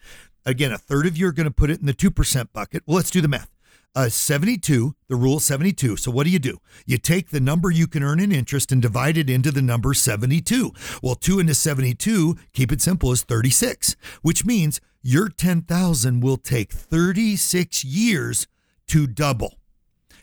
Again, 0.45 0.73
a 0.73 0.79
third 0.79 1.07
of 1.07 1.17
you 1.17 1.29
are 1.29 1.33
going 1.33 1.45
to 1.49 1.53
put 1.53 1.71
it 1.71 1.81
in 1.81 1.87
the 1.87 1.95
2% 1.95 2.53
bucket. 2.53 2.83
Well, 2.87 2.97
let's 2.97 3.11
do 3.11 3.21
the 3.21 3.29
math. 3.29 3.51
uh, 3.95 4.09
72, 4.09 4.95
the 5.09 5.17
rule 5.17 5.39
72. 5.39 5.97
So 5.97 6.11
what 6.11 6.25
do 6.25 6.31
you 6.31 6.39
do? 6.39 6.59
You 6.87 6.99
take 6.99 7.31
the 7.31 7.41
number 7.41 7.71
you 7.71 7.87
can 7.87 8.03
earn 8.03 8.21
in 8.21 8.33
interest 8.33 8.73
and 8.73 8.81
divide 8.81 9.19
it 9.19 9.29
into 9.29 9.51
the 9.51 9.63
number 9.63 9.95
72. 9.95 10.73
Well, 11.03 11.15
2 11.15 11.41
into 11.41 11.55
72, 11.55 12.37
keep 12.53 12.73
it 12.73 12.81
simple, 12.81 13.13
is 13.13 13.23
36, 13.23 13.97
which 14.23 14.45
means 14.45 14.81
your 15.03 15.29
10,000 15.29 16.21
will 16.21 16.37
take 16.39 16.73
36 16.73 17.85
years 17.85 18.47
to 18.89 19.07
double. 19.07 19.59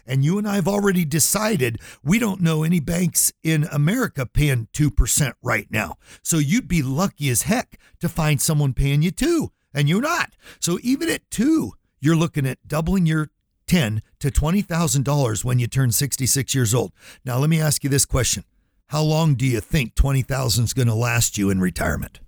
And 0.08 0.26
you 0.26 0.40
and 0.40 0.48
I 0.48 0.56
have 0.56 0.68
already 0.68 1.06
decided 1.06 1.80
we 2.04 2.18
don't 2.18 2.42
know 2.42 2.64
any 2.64 2.80
banks 2.80 3.32
in 3.44 3.68
America 3.72 4.26
paying 4.26 4.68
2% 4.74 5.34
right 5.44 5.68
now. 5.70 5.98
So 6.24 6.40
you'd 6.40 6.68
be 6.68 6.82
lucky 6.82 7.30
as 7.30 7.44
heck 7.44 7.80
to 8.00 8.10
find 8.10 8.42
someone 8.42 8.74
paying 8.74 9.04
you 9.04 9.12
2 9.12 9.52
and 9.74 9.90
you're 9.90 10.02
not. 10.02 10.32
So 10.60 10.80
even 10.82 11.10
at 11.10 11.30
2, 11.32 11.74
you're 12.02 12.16
looking 12.16 12.46
at 12.46 12.66
doubling 12.68 13.06
your 13.06 13.30
ten 13.70 14.02
to 14.20 14.32
twenty 14.32 14.62
thousand 14.62 15.06
dollars 15.06 15.46
when 15.46 15.60
you 15.60 15.68
turn 15.68 15.92
sixty 15.92 16.26
six 16.26 16.54
years 16.56 16.74
old. 16.74 16.92
Now 17.24 17.38
let 17.38 17.50
me 17.50 17.62
ask 17.62 17.84
you 17.84 17.90
this 17.90 18.06
question: 18.06 18.44
How 18.88 19.02
long 19.02 19.36
do 19.36 19.46
you 19.46 19.62
think 19.62 19.96
twenty 19.96 20.24
thousand 20.24 20.66
is 20.66 20.74
going 20.74 20.88
to 20.88 20.96
last 20.96 21.38
you 21.38 21.50
in 21.50 21.62
retirement? 21.62 22.20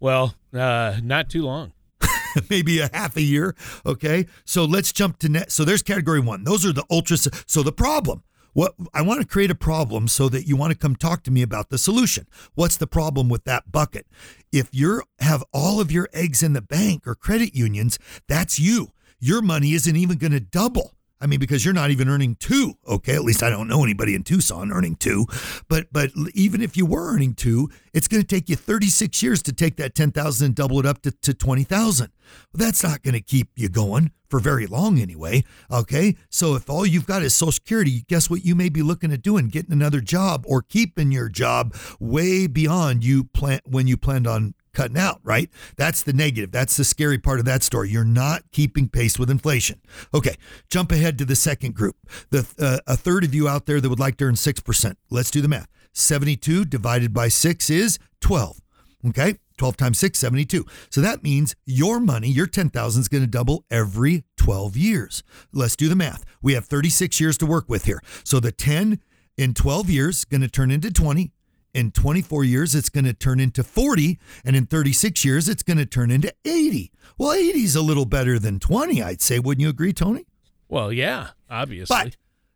Well, 0.00 0.34
uh, 0.52 0.96
not 1.02 1.30
too 1.30 1.42
long. 1.42 1.72
Maybe 2.50 2.80
a 2.80 2.90
half 2.92 3.16
a 3.16 3.22
year. 3.22 3.54
Okay, 3.86 4.26
so 4.44 4.64
let's 4.64 4.92
jump 4.92 5.18
to 5.20 5.28
net. 5.28 5.52
So 5.52 5.64
there's 5.64 5.82
category 5.82 6.20
one. 6.20 6.44
Those 6.44 6.66
are 6.66 6.72
the 6.72 6.84
ultra. 6.90 7.16
So 7.46 7.62
the 7.62 7.72
problem. 7.72 8.22
What 8.56 8.74
I 8.94 9.02
want 9.02 9.20
to 9.20 9.26
create 9.26 9.50
a 9.50 9.54
problem 9.54 10.08
so 10.08 10.30
that 10.30 10.46
you 10.46 10.56
want 10.56 10.72
to 10.72 10.78
come 10.78 10.96
talk 10.96 11.22
to 11.24 11.30
me 11.30 11.42
about 11.42 11.68
the 11.68 11.76
solution. 11.76 12.26
What's 12.54 12.78
the 12.78 12.86
problem 12.86 13.28
with 13.28 13.44
that 13.44 13.70
bucket? 13.70 14.06
If 14.50 14.70
you 14.72 15.02
have 15.18 15.44
all 15.52 15.78
of 15.78 15.92
your 15.92 16.08
eggs 16.14 16.42
in 16.42 16.54
the 16.54 16.62
bank 16.62 17.06
or 17.06 17.14
credit 17.14 17.54
unions, 17.54 17.98
that's 18.26 18.58
you 18.58 18.92
your 19.18 19.42
money 19.42 19.74
isn't 19.74 19.96
even 19.96 20.16
going 20.16 20.32
to 20.32 20.40
double. 20.40 20.95
I 21.20 21.26
mean, 21.26 21.40
because 21.40 21.64
you're 21.64 21.74
not 21.74 21.90
even 21.90 22.08
earning 22.08 22.36
two. 22.36 22.74
Okay, 22.86 23.14
at 23.14 23.24
least 23.24 23.42
I 23.42 23.48
don't 23.48 23.68
know 23.68 23.82
anybody 23.82 24.14
in 24.14 24.22
Tucson 24.22 24.70
earning 24.70 24.96
two. 24.96 25.26
But 25.68 25.92
but 25.92 26.10
even 26.34 26.60
if 26.60 26.76
you 26.76 26.84
were 26.84 27.12
earning 27.12 27.34
two, 27.34 27.70
it's 27.94 28.08
going 28.08 28.22
to 28.22 28.26
take 28.26 28.48
you 28.48 28.56
36 28.56 29.22
years 29.22 29.42
to 29.42 29.52
take 29.52 29.76
that 29.76 29.94
10,000 29.94 30.44
and 30.44 30.54
double 30.54 30.78
it 30.78 30.86
up 30.86 31.00
to, 31.02 31.10
to 31.10 31.32
20,000. 31.32 32.10
Well, 32.52 32.66
that's 32.66 32.82
not 32.82 33.02
going 33.02 33.14
to 33.14 33.22
keep 33.22 33.48
you 33.56 33.68
going 33.68 34.10
for 34.28 34.40
very 34.40 34.66
long 34.66 34.98
anyway. 34.98 35.44
Okay, 35.70 36.16
so 36.28 36.54
if 36.54 36.68
all 36.68 36.84
you've 36.84 37.06
got 37.06 37.22
is 37.22 37.34
Social 37.34 37.52
Security, 37.52 38.04
guess 38.08 38.28
what 38.28 38.44
you 38.44 38.54
may 38.54 38.68
be 38.68 38.82
looking 38.82 39.12
at 39.12 39.22
doing? 39.22 39.48
Getting 39.48 39.72
another 39.72 40.00
job 40.00 40.44
or 40.46 40.62
keeping 40.62 41.12
your 41.12 41.28
job 41.28 41.74
way 41.98 42.46
beyond 42.46 43.04
you 43.04 43.24
plan 43.24 43.60
when 43.64 43.86
you 43.86 43.96
planned 43.96 44.26
on 44.26 44.54
cutting 44.76 44.98
out, 44.98 45.20
right? 45.24 45.48
That's 45.76 46.02
the 46.02 46.12
negative. 46.12 46.52
That's 46.52 46.76
the 46.76 46.84
scary 46.84 47.16
part 47.16 47.38
of 47.38 47.46
that 47.46 47.62
story. 47.62 47.88
You're 47.88 48.04
not 48.04 48.42
keeping 48.52 48.88
pace 48.90 49.18
with 49.18 49.30
inflation. 49.30 49.80
Okay, 50.12 50.36
jump 50.68 50.92
ahead 50.92 51.16
to 51.18 51.24
the 51.24 51.34
second 51.34 51.74
group. 51.74 51.96
The 52.30 52.46
uh, 52.60 52.78
a 52.86 52.96
third 52.96 53.24
of 53.24 53.34
you 53.34 53.48
out 53.48 53.64
there 53.64 53.80
that 53.80 53.88
would 53.88 53.98
like 53.98 54.18
to 54.18 54.24
earn 54.24 54.34
6%. 54.34 54.94
Let's 55.10 55.30
do 55.30 55.40
the 55.40 55.48
math. 55.48 55.68
72 55.94 56.66
divided 56.66 57.14
by 57.14 57.28
6 57.28 57.70
is 57.70 57.98
12. 58.20 58.60
Okay? 59.08 59.36
12 59.56 59.76
times 59.78 59.98
6 59.98 60.18
72. 60.18 60.66
So 60.90 61.00
that 61.00 61.22
means 61.22 61.56
your 61.64 61.98
money, 61.98 62.28
your 62.28 62.46
10,000 62.46 63.00
is 63.00 63.08
going 63.08 63.24
to 63.24 63.30
double 63.30 63.64
every 63.70 64.24
12 64.36 64.76
years. 64.76 65.22
Let's 65.54 65.74
do 65.74 65.88
the 65.88 65.96
math. 65.96 66.22
We 66.42 66.52
have 66.52 66.66
36 66.66 67.18
years 67.18 67.38
to 67.38 67.46
work 67.46 67.64
with 67.68 67.86
here. 67.86 68.02
So 68.24 68.40
the 68.40 68.52
10 68.52 69.00
in 69.38 69.54
12 69.54 69.88
years 69.88 70.26
going 70.26 70.42
to 70.42 70.48
turn 70.48 70.70
into 70.70 70.92
20 70.92 71.32
in 71.76 71.90
24 71.90 72.42
years, 72.42 72.74
it's 72.74 72.88
going 72.88 73.04
to 73.04 73.12
turn 73.12 73.38
into 73.38 73.62
40. 73.62 74.18
And 74.44 74.56
in 74.56 74.64
36 74.64 75.24
years, 75.24 75.48
it's 75.48 75.62
going 75.62 75.76
to 75.76 75.84
turn 75.84 76.10
into 76.10 76.32
80. 76.44 76.90
Well, 77.18 77.32
80 77.32 77.62
is 77.62 77.76
a 77.76 77.82
little 77.82 78.06
better 78.06 78.38
than 78.38 78.58
20, 78.58 79.02
I'd 79.02 79.20
say. 79.20 79.38
Wouldn't 79.38 79.62
you 79.62 79.68
agree, 79.68 79.92
Tony? 79.92 80.24
Well, 80.68 80.90
yeah, 80.90 81.28
obviously. 81.50 81.94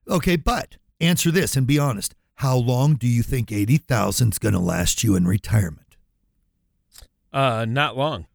But, 0.06 0.14
okay, 0.14 0.36
but 0.36 0.78
answer 1.00 1.30
this 1.30 1.54
and 1.54 1.66
be 1.66 1.78
honest. 1.78 2.14
How 2.36 2.56
long 2.56 2.94
do 2.94 3.06
you 3.06 3.22
think 3.22 3.52
80,000 3.52 4.32
is 4.32 4.38
going 4.38 4.54
to 4.54 4.58
last 4.58 5.04
you 5.04 5.14
in 5.14 5.26
retirement? 5.26 5.96
Uh, 7.32 7.66
not 7.68 7.96
long 7.96 8.26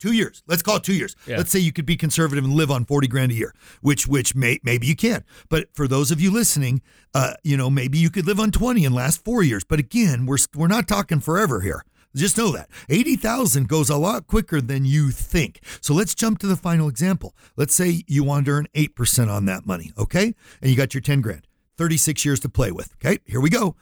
two 0.00 0.12
years. 0.12 0.42
Let's 0.46 0.62
call 0.62 0.76
it 0.76 0.84
two 0.84 0.94
years. 0.94 1.14
Yeah. 1.26 1.36
Let's 1.36 1.50
say 1.50 1.60
you 1.60 1.72
could 1.72 1.86
be 1.86 1.96
conservative 1.96 2.42
and 2.42 2.54
live 2.54 2.70
on 2.70 2.84
40 2.84 3.06
grand 3.06 3.30
a 3.30 3.34
year, 3.34 3.54
which, 3.82 4.06
which 4.06 4.34
may, 4.34 4.58
maybe 4.64 4.86
you 4.86 4.96
can. 4.96 5.24
But 5.48 5.68
for 5.72 5.86
those 5.86 6.10
of 6.10 6.20
you 6.20 6.30
listening, 6.32 6.82
uh, 7.14 7.34
you 7.44 7.56
know, 7.56 7.70
maybe 7.70 7.98
you 7.98 8.10
could 8.10 8.26
live 8.26 8.40
on 8.40 8.50
20 8.50 8.84
and 8.84 8.94
last 8.94 9.24
four 9.24 9.42
years. 9.42 9.62
But 9.62 9.78
again, 9.78 10.26
we're, 10.26 10.38
we're 10.56 10.66
not 10.66 10.88
talking 10.88 11.20
forever 11.20 11.60
here. 11.60 11.84
Just 12.14 12.36
know 12.36 12.50
that 12.52 12.68
80,000 12.88 13.68
goes 13.68 13.88
a 13.88 13.96
lot 13.96 14.26
quicker 14.26 14.60
than 14.60 14.84
you 14.84 15.10
think. 15.10 15.60
So 15.80 15.94
let's 15.94 16.14
jump 16.14 16.40
to 16.40 16.48
the 16.48 16.56
final 16.56 16.88
example. 16.88 17.36
Let's 17.56 17.74
say 17.74 18.02
you 18.08 18.24
want 18.24 18.46
to 18.46 18.52
earn 18.52 18.66
8% 18.74 19.30
on 19.30 19.44
that 19.44 19.64
money, 19.64 19.92
okay? 19.96 20.34
And 20.60 20.70
you 20.70 20.76
got 20.76 20.92
your 20.92 21.02
10 21.02 21.20
grand, 21.20 21.46
36 21.76 22.24
years 22.24 22.40
to 22.40 22.48
play 22.48 22.72
with, 22.72 22.94
okay? 22.96 23.20
Here 23.26 23.40
we 23.40 23.48
go. 23.48 23.76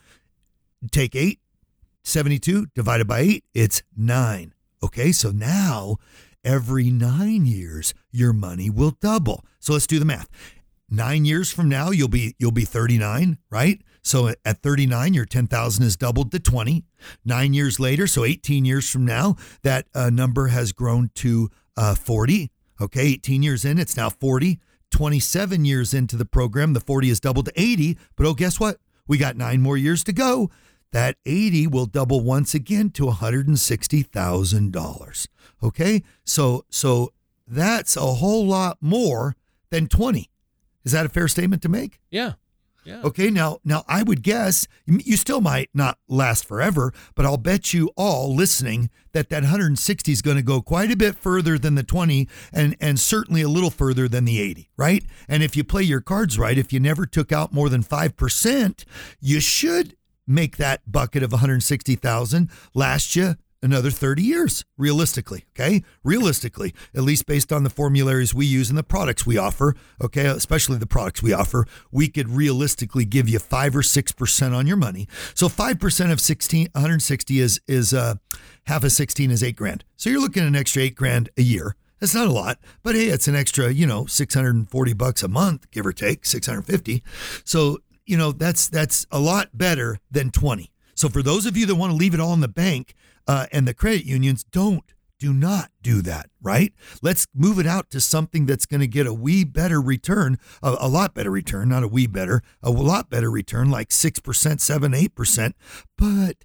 Take 0.91 1.17
8, 1.17 1.41
72 2.05 2.67
divided 2.75 3.07
by 3.07 3.21
8, 3.21 3.45
it's 3.55 3.83
9. 3.97 4.53
Okay, 4.83 5.13
so 5.13 5.31
now 5.31 5.97
every 6.45 6.91
nine 6.91 7.47
years 7.47 7.95
your 8.11 8.33
money 8.33 8.71
will 8.71 8.97
double. 9.01 9.45
So 9.59 9.73
let's 9.73 9.87
do 9.87 9.99
the 9.99 10.05
math. 10.05 10.29
Nine 10.91 11.25
years 11.25 11.51
from 11.51 11.69
now 11.69 11.91
you'll 11.91 12.09
be 12.09 12.35
you'll 12.39 12.53
be 12.53 12.65
39, 12.65 13.39
right? 13.51 13.83
So 14.03 14.29
at 14.45 14.63
39 14.63 15.15
your 15.15 15.27
10,000 15.27 15.85
is 15.85 15.97
doubled 15.97 16.31
to 16.33 16.39
20. 16.39 16.85
Nine 17.25 17.55
years 17.55 17.79
later, 17.79 18.07
so 18.07 18.25
18 18.25 18.65
years 18.65 18.89
from 18.89 19.05
now, 19.05 19.37
that 19.63 19.87
uh, 19.95 20.11
number 20.11 20.49
has 20.49 20.73
grown 20.73 21.11
to 21.17 21.51
uh, 21.77 21.95
40. 21.95 22.51
Okay, 22.81 23.03
18 23.03 23.43
years 23.43 23.65
in, 23.65 23.79
it's 23.79 23.97
now 23.97 24.09
40. 24.09 24.61
27 24.91 25.67
years 25.67 25.93
into 25.93 26.17
the 26.17 26.25
program, 26.25 26.73
the 26.73 26.81
40 26.81 27.11
is 27.11 27.21
doubled 27.21 27.47
to 27.47 27.53
80. 27.61 27.99
But 28.17 28.27
oh, 28.27 28.35
guess 28.35 28.59
what? 28.59 28.79
We 29.07 29.19
got 29.19 29.37
nine 29.37 29.61
more 29.61 29.77
years 29.77 30.03
to 30.05 30.13
go 30.13 30.51
that 30.93 31.17
80 31.27 31.67
will 31.69 31.87
double 31.87 32.21
once 32.21 32.55
again 32.55 32.91
to 32.91 33.05
$160,000. 33.05 35.29
Okay? 35.63 36.03
So 36.25 36.65
so 36.71 37.13
that's 37.47 37.97
a 37.97 38.15
whole 38.15 38.47
lot 38.47 38.79
more 38.81 39.37
than 39.71 39.87
20. 39.89 40.31
Is 40.85 40.93
that 40.93 41.07
a 41.07 41.09
fair 41.09 41.27
statement 41.29 41.63
to 41.63 41.69
make? 41.69 42.01
Yeah. 42.11 42.33
Yeah. 42.85 43.03
Okay, 43.05 43.29
now 43.29 43.59
now 43.65 43.85
I 43.87 44.03
would 44.03 44.23
guess 44.23 44.67
you 44.87 45.19
still 45.19 45.43
might 45.43 45.69
not 45.75 45.99
last 46.09 46.47
forever, 46.47 46.95
but 47.15 47.27
I'll 47.27 47.37
bet 47.37 47.75
you 47.75 47.91
all 47.99 48.35
listening 48.35 48.89
that 49.13 49.29
that 49.29 49.43
160 49.43 50.11
is 50.11 50.23
going 50.23 50.39
to 50.39 50.43
go 50.43 50.63
quite 50.63 50.91
a 50.91 50.97
bit 50.97 51.15
further 51.15 51.59
than 51.59 51.75
the 51.75 51.83
20 51.83 52.27
and 52.51 52.75
and 52.81 52.99
certainly 52.99 53.43
a 53.43 53.49
little 53.49 53.69
further 53.69 54.09
than 54.09 54.25
the 54.25 54.41
80, 54.41 54.71
right? 54.79 55.05
And 55.29 55.43
if 55.43 55.55
you 55.55 55.65
play 55.65 55.83
your 55.83 56.01
cards 56.01 56.39
right, 56.39 56.57
if 56.57 56.73
you 56.73 56.81
never 56.81 57.05
took 57.05 57.31
out 57.31 57.53
more 57.53 57.69
than 57.69 57.83
5%, 57.83 58.85
you 59.21 59.41
should 59.41 59.95
make 60.29 60.57
that 60.59 60.91
bucket 60.91 61.23
of 61.23 61.33
160,000 61.33 62.51
last 62.75 63.17
you 63.17 63.35
another 63.61 63.91
30 63.91 64.23
years 64.23 64.65
realistically 64.77 65.45
okay? 65.55 65.83
Realistically 66.05 66.75
at 66.95 67.03
least 67.03 67.27
based 67.27 67.53
on 67.53 67.65
the 67.65 67.71
formularies 67.71 68.35
we 68.35 68.47
use 68.47 68.69
and 68.69 68.79
the 68.79 68.85
products 68.85 69.27
we 69.27 69.37
offer 69.37 69.75
okay? 70.01 70.27
Especially 70.27 70.79
the 70.79 70.87
products 70.87 71.23
we 71.23 71.33
offer 71.33 71.67
we 71.91 72.09
could 72.09 72.29
realistically 72.29 73.05
give 73.05 73.29
you 73.29 73.39
5 73.39 73.77
or 73.77 73.83
6% 73.83 74.55
on 74.55 74.67
your 74.67 74.77
money. 74.77 75.09
So 75.35 75.49
5% 75.49 76.13
of 76.13 76.21
16 76.21 76.69
160 76.73 77.41
is 77.41 77.61
is 77.67 77.93
uh 77.93 78.17
half 78.67 78.85
of 78.85 78.93
16 78.93 79.31
is 79.31 79.43
8 79.43 79.57
grand. 79.57 79.85
So 79.97 80.11
you're 80.11 80.21
looking 80.21 80.43
at 80.43 80.49
an 80.49 80.57
extra 80.57 80.83
8 80.83 80.95
grand 80.95 81.31
a 81.37 81.43
year. 81.43 81.75
That's 82.01 82.15
not 82.15 82.29
a 82.29 82.33
lot, 82.33 82.59
but 82.85 82.95
hey, 82.95 83.09
it's 83.09 83.27
an 83.27 83.35
extra, 83.35 83.73
you 83.73 83.87
know, 83.87 84.07
640 84.07 84.93
bucks 84.93 85.23
a 85.23 85.29
month, 85.29 85.69
give 85.73 85.85
or 85.85 85.93
take, 85.93 86.25
650. 86.25 87.03
So 87.45 87.79
you 88.09 88.17
know, 88.17 88.33
that's 88.33 88.69
that's 88.69 89.07
a 89.11 89.21
lot 89.21 89.51
better 89.53 89.99
than 90.11 90.31
20. 90.31 90.73
So 90.95 91.09
for 91.09 91.23
those 91.23 91.47
of 91.47 91.57
you 91.57 91.67
that 91.67 91.77
want 91.77 91.93
to 91.93 91.97
leave 91.97 92.15
it 92.15 92.21
all 92.21 92.33
in 92.33 92.41
the 92.41 92.49
bank 92.49 92.95
uh, 93.27 93.47
and 93.53 93.69
the 93.69 93.75
credit 93.75 94.05
unions, 94.05 94.45
don't 94.45 94.83
do 95.19 95.33
not 95.33 95.71
do 95.83 96.01
that, 96.03 96.31
right? 96.41 96.73
Let's 97.03 97.27
move 97.35 97.59
it 97.59 97.67
out 97.67 97.91
to 97.91 98.01
something 98.01 98.47
that's 98.47 98.67
going 98.67 98.81
to 98.81 98.87
get 98.87 99.07
a 99.07 99.13
wee 99.13 99.45
better 99.45 99.81
return, 99.81 100.39
a, 100.63 100.77
a, 100.81 100.89
lot 100.89 101.13
better 101.13 101.31
return, 101.31 101.69
not 101.69 101.83
a 101.83 101.89
wee 101.89 102.07
better, 102.07 102.41
a 102.63 102.71
lot 102.71 103.11
better 103.11 103.31
return, 103.31 103.71
like 103.71 103.89
6%, 103.89 104.61
7 104.61 104.93
8%. 104.93 105.53
But 105.97 106.37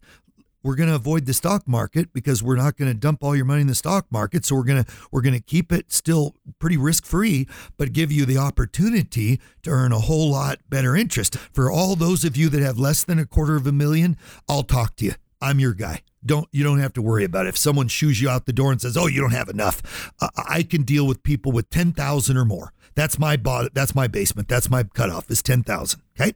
we're 0.63 0.75
going 0.75 0.89
to 0.89 0.95
avoid 0.95 1.25
the 1.25 1.33
stock 1.33 1.67
market 1.67 2.13
because 2.13 2.41
we're 2.41 2.55
not 2.55 2.77
going 2.77 2.89
to 2.89 2.97
dump 2.97 3.23
all 3.23 3.35
your 3.35 3.45
money 3.45 3.61
in 3.61 3.67
the 3.67 3.75
stock 3.75 4.05
market. 4.09 4.45
So 4.45 4.55
we're 4.55 4.63
going 4.63 4.83
to 4.83 4.91
we're 5.11 5.21
going 5.21 5.35
to 5.35 5.41
keep 5.41 5.71
it 5.71 5.91
still 5.91 6.35
pretty 6.59 6.77
risk 6.77 7.05
free 7.05 7.47
but 7.77 7.93
give 7.93 8.11
you 8.11 8.25
the 8.25 8.37
opportunity 8.37 9.39
to 9.63 9.69
earn 9.69 9.91
a 9.91 9.99
whole 9.99 10.31
lot 10.31 10.59
better 10.69 10.95
interest. 10.95 11.37
For 11.37 11.69
all 11.69 11.95
those 11.95 12.23
of 12.23 12.37
you 12.37 12.49
that 12.49 12.61
have 12.61 12.77
less 12.77 13.03
than 13.03 13.19
a 13.19 13.25
quarter 13.25 13.55
of 13.55 13.67
a 13.67 13.71
million 13.71 14.17
I'll 14.47 14.63
talk 14.63 14.95
to 14.97 15.05
you. 15.05 15.13
I'm 15.41 15.59
your 15.59 15.73
guy. 15.73 16.01
Don't 16.25 16.47
you 16.51 16.63
don't 16.63 16.79
have 16.79 16.93
to 16.93 17.01
worry 17.01 17.25
about 17.25 17.45
it. 17.45 17.49
if 17.49 17.57
someone 17.57 17.89
shoos 17.89 18.21
you 18.21 18.29
out 18.29 18.45
the 18.45 18.53
door 18.53 18.71
and 18.71 18.81
says 18.81 18.95
oh 18.95 19.07
you 19.07 19.19
don't 19.19 19.31
have 19.31 19.49
enough 19.49 20.13
I 20.37 20.63
can 20.63 20.83
deal 20.83 21.05
with 21.05 21.23
people 21.23 21.51
with 21.51 21.69
10,000 21.69 22.37
or 22.37 22.45
more. 22.45 22.71
That's 22.95 23.19
my 23.19 23.35
bot 23.35 23.73
that's 23.73 23.93
my 23.93 24.07
basement. 24.07 24.47
That's 24.47 24.69
my 24.69 24.83
cutoff 24.83 25.29
is 25.29 25.43
10,000 25.43 26.01
okay? 26.17 26.33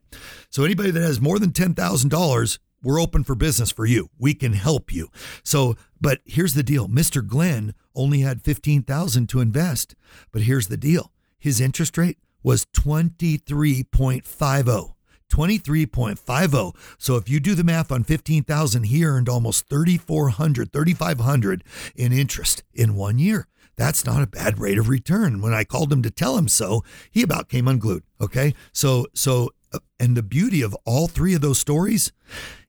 So 0.50 0.66
anybody 0.66 0.92
that 0.92 1.02
has 1.02 1.22
more 1.22 1.40
than 1.40 1.52
$10,000 1.52 2.60
we're 2.84 3.02
open 3.02 3.24
for 3.24 3.36
business 3.36 3.72
for 3.72 3.86
you. 3.86 4.10
We 4.18 4.34
can 4.34 4.54
help 4.54 4.94
you. 4.94 5.10
So, 5.44 5.76
but 6.00 6.20
here's 6.26 6.54
the 6.54 6.64
deal. 6.64 6.88
Mr. 6.88 7.26
Glenn 7.26 7.74
only 7.96 8.20
had 8.20 8.44
15,000 8.44 9.28
to 9.30 9.40
invest. 9.40 9.96
But 10.32 10.44
here's 10.44 10.68
the 10.68 10.78
deal. 10.78 11.12
his 11.40 11.62
interest 11.62 11.98
rate 11.98 12.18
was 12.44 12.66
23.50. 12.66 14.94
23.50. 15.30 16.76
So 16.98 17.16
if 17.16 17.30
you 17.30 17.40
do 17.40 17.54
the 17.54 17.64
math 17.64 17.92
on 17.92 18.04
15,000, 18.04 18.84
he 18.84 19.06
earned 19.06 19.30
almost 19.30 19.70
3,400, 19.70 20.72
3,500 20.72 21.64
in 21.96 22.14
interest 22.14 22.64
in 22.74 22.96
one 22.96 23.20
year. 23.20 23.48
That's 23.76 24.06
not 24.06 24.24
a 24.24 24.28
bad 24.28 24.60
rate 24.60 24.78
of 24.78 24.90
return. 24.90 25.42
When 25.42 25.54
I 25.54 25.64
called 25.64 25.94
him 25.94 26.02
to 26.02 26.10
tell 26.10 26.38
him 26.38 26.48
so, 26.48 26.84
he 27.12 27.22
about 27.22 27.50
came 27.50 27.68
unglued. 27.68 28.04
Okay. 28.20 28.56
So, 28.74 29.06
so, 29.14 29.52
uh, 29.72 29.80
and 30.00 30.18
the 30.18 30.24
beauty 30.24 30.62
of 30.62 30.76
all 30.86 31.08
three 31.08 31.36
of 31.36 31.42
those 31.42 31.60
stories, 31.60 32.12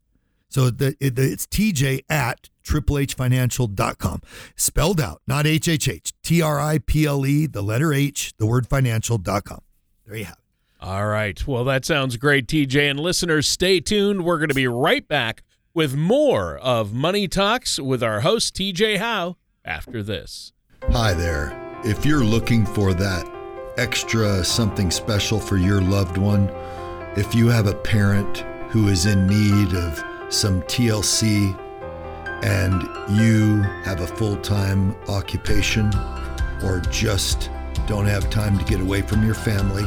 So 0.49 0.71
the, 0.71 0.95
it, 1.01 1.19
it's 1.19 1.47
tj 1.47 2.05
at 2.09 2.51
triplehfinancial.com. 2.65 4.21
Spelled 4.55 5.01
out, 5.01 5.23
not 5.27 5.45
HHH. 5.45 6.13
T 6.23 6.43
R 6.43 6.61
I 6.61 6.79
P 6.79 7.07
L 7.07 7.27
E, 7.27 7.47
the 7.47 7.63
letter 7.63 7.93
H, 7.93 8.35
the 8.39 8.47
word 8.47 8.67
financial.com. 8.69 9.61
There 10.07 10.17
you 10.17 10.25
have 10.27 10.35
it. 10.35 10.39
All 10.81 11.07
right. 11.07 11.47
Well, 11.47 11.65
that 11.65 11.85
sounds 11.85 12.17
great, 12.17 12.49
TJ. 12.49 12.91
And 12.91 13.01
listeners, 13.01 13.49
stay 13.49 13.81
tuned. 13.81 14.25
We're 14.25 14.39
going 14.39 14.49
to 14.49 14.55
be 14.55 14.67
right 14.67 15.07
back 15.07 15.43
with 15.75 15.95
more 15.95 16.59
of 16.59 16.93
Money 16.93 17.29
Talks 17.29 17.79
with 17.79 18.03
our 18.03 18.21
host, 18.21 18.55
TJ 18.55 18.99
Howe, 18.99 19.37
after 19.65 20.03
this. 20.03 20.53
Hi 20.91 21.15
there. 21.15 21.59
If 21.85 22.05
you're 22.05 22.25
looking 22.25 22.67
for 22.67 22.95
that 22.95 23.29
extra 23.79 24.45
something 24.45 24.91
special 24.91 25.41
for 25.41 25.57
your 25.57 25.81
loved 25.81 26.19
one, 26.19 26.49
if 27.17 27.35
you 27.35 27.49
have 27.49 27.67
a 27.67 27.75
parent 27.75 28.39
who 28.71 28.89
is 28.89 29.07
in 29.07 29.27
need 29.27 29.75
of 29.75 30.03
some 30.29 30.63
TLC 30.63 31.59
and 32.45 32.83
you 33.19 33.63
have 33.85 34.01
a 34.01 34.07
full 34.07 34.37
time 34.39 34.97
occupation 35.09 35.91
or 36.65 36.81
just 36.91 37.51
don't 37.87 38.07
have 38.07 38.31
time 38.31 38.59
to 38.59 38.65
get 38.65 38.81
away 38.81 39.03
from 39.03 39.25
your 39.25 39.35
family, 39.35 39.85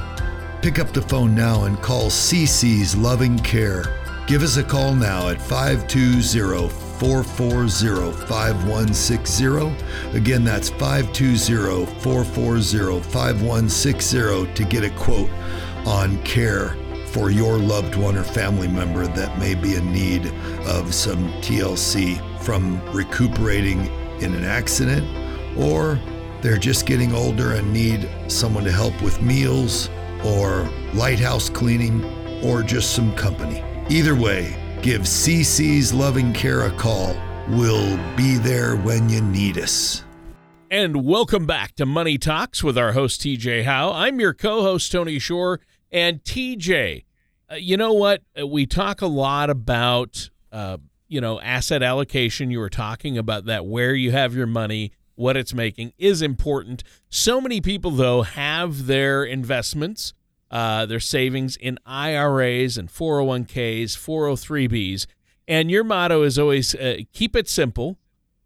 pick 0.62 0.80
up 0.80 0.92
the 0.94 1.02
phone 1.02 1.34
now 1.36 1.66
and 1.66 1.82
call 1.82 2.10
CC's 2.10 2.96
Loving 2.96 3.40
Care. 3.40 3.84
Give 4.28 4.44
us 4.44 4.58
a 4.58 4.64
call 4.64 4.94
now 4.94 5.30
at 5.30 5.42
520 5.42 6.85
440 7.00 8.26
5160. 8.28 10.18
Again, 10.18 10.44
that's 10.44 10.70
520 10.70 11.86
440 12.02 13.02
5160 13.02 14.54
to 14.54 14.64
get 14.66 14.84
a 14.84 14.90
quote 14.92 15.30
on 15.86 16.22
care 16.24 16.76
for 17.08 17.30
your 17.30 17.58
loved 17.58 17.96
one 17.96 18.18
or 18.18 18.24
family 18.24 18.68
member 18.68 19.08
that 19.08 19.38
may 19.40 19.56
be 19.56 19.76
in 19.76 19.92
need 19.92 20.28
of 20.66 20.94
some 20.94 21.32
TLC 21.42 22.20
from 22.42 22.82
recuperating 22.92 23.86
in 24.20 24.34
an 24.34 24.44
accident 24.44 25.06
or 25.58 26.00
they're 26.42 26.58
just 26.58 26.86
getting 26.86 27.14
older 27.14 27.54
and 27.54 27.72
need 27.72 28.10
someone 28.28 28.64
to 28.64 28.72
help 28.72 29.02
with 29.02 29.22
meals 29.22 29.90
or 30.24 30.70
lighthouse 30.94 31.50
cleaning 31.50 32.04
or 32.44 32.62
just 32.62 32.94
some 32.94 33.16
company. 33.16 33.64
Either 33.90 34.16
way, 34.16 34.65
give 34.86 35.02
CC's 35.02 35.92
Loving 35.92 36.32
Care 36.32 36.68
a 36.68 36.72
call. 36.74 37.16
We'll 37.48 37.98
be 38.16 38.38
there 38.38 38.76
when 38.76 39.10
you 39.10 39.20
need 39.20 39.58
us. 39.58 40.04
And 40.70 41.04
welcome 41.04 41.48
back 41.48 41.74
to 41.78 41.88
Money 41.88 42.20
Talks 42.20 42.64
with 42.64 42.78
our 42.78 42.92
host, 42.92 43.22
TJ 43.22 43.64
Howe. 43.64 43.92
I'm 43.92 44.20
your 44.20 44.36
co 44.36 44.62
host, 44.62 44.92
Tony 44.92 45.18
Shore. 45.18 45.60
And 45.92 46.24
TJ, 46.24 47.04
uh, 47.52 47.56
you 47.56 47.78
know 47.78 47.94
what? 47.94 48.22
Uh, 48.40 48.46
We 48.46 48.68
talk 48.68 49.02
a 49.02 49.08
lot 49.08 49.50
about, 49.50 50.30
uh, 50.52 50.78
you 51.08 51.20
know, 51.20 51.42
asset 51.42 51.82
allocation. 51.82 52.52
You 52.52 52.60
were 52.60 52.70
talking 52.70 53.18
about 53.18 53.46
that, 53.46 53.66
where 53.66 53.96
you 53.96 54.12
have 54.12 54.36
your 54.36 54.46
money, 54.46 54.92
what 55.16 55.36
it's 55.36 55.56
making 55.56 55.94
is 55.98 56.22
important. 56.22 56.84
So 57.10 57.42
many 57.42 57.60
people, 57.60 57.90
though, 57.90 58.22
have 58.22 58.86
their 58.86 59.24
investments, 59.24 60.14
uh, 60.56 60.86
their 60.86 61.02
savings 61.02 61.58
in 61.58 61.78
IRAs 61.86 62.78
and 62.78 62.88
401ks, 62.88 63.98
403bs. 63.98 65.06
And 65.50 65.70
your 65.70 65.84
motto 65.84 66.24
is 66.24 66.40
always 66.40 66.74
uh, 66.76 67.00
keep 67.12 67.36
it 67.36 67.50
simple. 67.50 67.98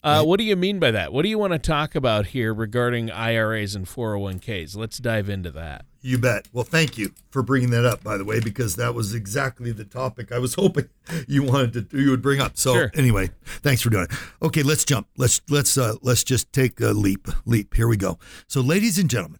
Uh, 0.01 0.23
what 0.23 0.37
do 0.39 0.43
you 0.43 0.55
mean 0.55 0.79
by 0.79 0.89
that? 0.91 1.13
What 1.13 1.21
do 1.21 1.29
you 1.29 1.37
want 1.37 1.53
to 1.53 1.59
talk 1.59 1.93
about 1.93 2.27
here 2.27 2.51
regarding 2.53 3.11
IRAs 3.11 3.75
and 3.75 3.85
401ks? 3.85 4.75
Let's 4.75 4.97
dive 4.97 5.29
into 5.29 5.51
that. 5.51 5.85
You 6.01 6.17
bet. 6.17 6.47
Well, 6.51 6.63
thank 6.63 6.97
you 6.97 7.13
for 7.29 7.43
bringing 7.43 7.69
that 7.71 7.85
up, 7.85 8.01
by 8.03 8.17
the 8.17 8.23
way, 8.25 8.39
because 8.39 8.75
that 8.77 8.95
was 8.95 9.13
exactly 9.13 9.71
the 9.71 9.83
topic 9.85 10.31
I 10.31 10.39
was 10.39 10.53
hoping 10.63 10.89
you 11.27 11.43
wanted 11.43 11.91
to 11.91 11.97
you 12.01 12.09
would 12.09 12.21
bring 12.23 12.41
up. 12.41 12.57
So 12.57 12.73
Sure. 12.73 12.91
anyway, 12.95 13.29
thanks 13.61 13.81
for 13.83 13.89
doing 13.91 14.05
it. 14.05 14.11
Okay, 14.41 14.63
let's 14.63 14.83
jump. 14.85 15.07
Let's 15.17 15.41
let's 15.49 15.77
uh, 15.77 15.95
let's 16.01 16.23
just 16.23 16.51
take 16.53 16.79
a 16.81 16.87
leap. 16.91 17.27
Leap. 17.45 17.75
Here 17.75 17.87
we 17.87 17.97
go. 17.97 18.17
So, 18.47 18.61
ladies 18.61 18.97
and 18.97 19.09
gentlemen, 19.09 19.39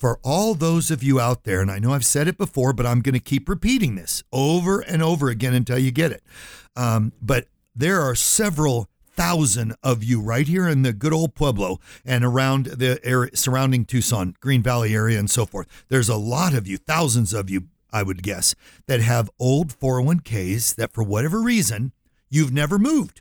for 0.00 0.18
all 0.24 0.54
those 0.54 0.90
of 0.90 1.02
you 1.02 1.20
out 1.20 1.44
there, 1.44 1.60
and 1.60 1.70
I 1.70 1.78
know 1.78 1.92
I've 1.92 2.06
said 2.06 2.26
it 2.26 2.38
before, 2.38 2.72
but 2.72 2.86
I'm 2.86 3.02
going 3.02 3.12
to 3.12 3.20
keep 3.20 3.48
repeating 3.48 3.96
this 3.96 4.22
over 4.32 4.80
and 4.80 5.02
over 5.02 5.28
again 5.28 5.52
until 5.52 5.78
you 5.78 5.90
get 5.90 6.10
it. 6.10 6.22
Um, 6.74 7.12
but 7.20 7.48
there 7.76 8.00
are 8.00 8.14
several 8.14 8.88
thousand 9.10 9.74
of 9.82 10.02
you 10.02 10.18
right 10.18 10.48
here 10.48 10.66
in 10.66 10.80
the 10.80 10.94
good 10.94 11.12
old 11.12 11.34
Pueblo 11.34 11.78
and 12.06 12.24
around 12.24 12.66
the 12.66 12.98
area 13.04 13.36
surrounding 13.36 13.84
Tucson, 13.84 14.34
Green 14.40 14.62
Valley 14.62 14.94
area, 14.94 15.18
and 15.18 15.30
so 15.30 15.44
forth. 15.44 15.66
There's 15.90 16.08
a 16.08 16.16
lot 16.16 16.54
of 16.54 16.66
you, 16.66 16.78
thousands 16.78 17.34
of 17.34 17.50
you, 17.50 17.64
I 17.92 18.02
would 18.02 18.22
guess, 18.22 18.54
that 18.86 19.00
have 19.00 19.28
old 19.38 19.78
401ks 19.78 20.74
that 20.76 20.94
for 20.94 21.02
whatever 21.02 21.42
reason 21.42 21.92
you've 22.30 22.54
never 22.54 22.78
moved. 22.78 23.20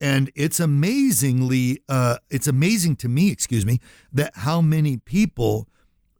And 0.00 0.30
it's 0.34 0.58
amazingly, 0.58 1.82
uh, 1.86 2.16
it's 2.30 2.46
amazing 2.46 2.96
to 2.96 3.08
me, 3.08 3.30
excuse 3.30 3.66
me, 3.66 3.80
that 4.12 4.32
how 4.36 4.62
many 4.62 4.96
people 4.96 5.68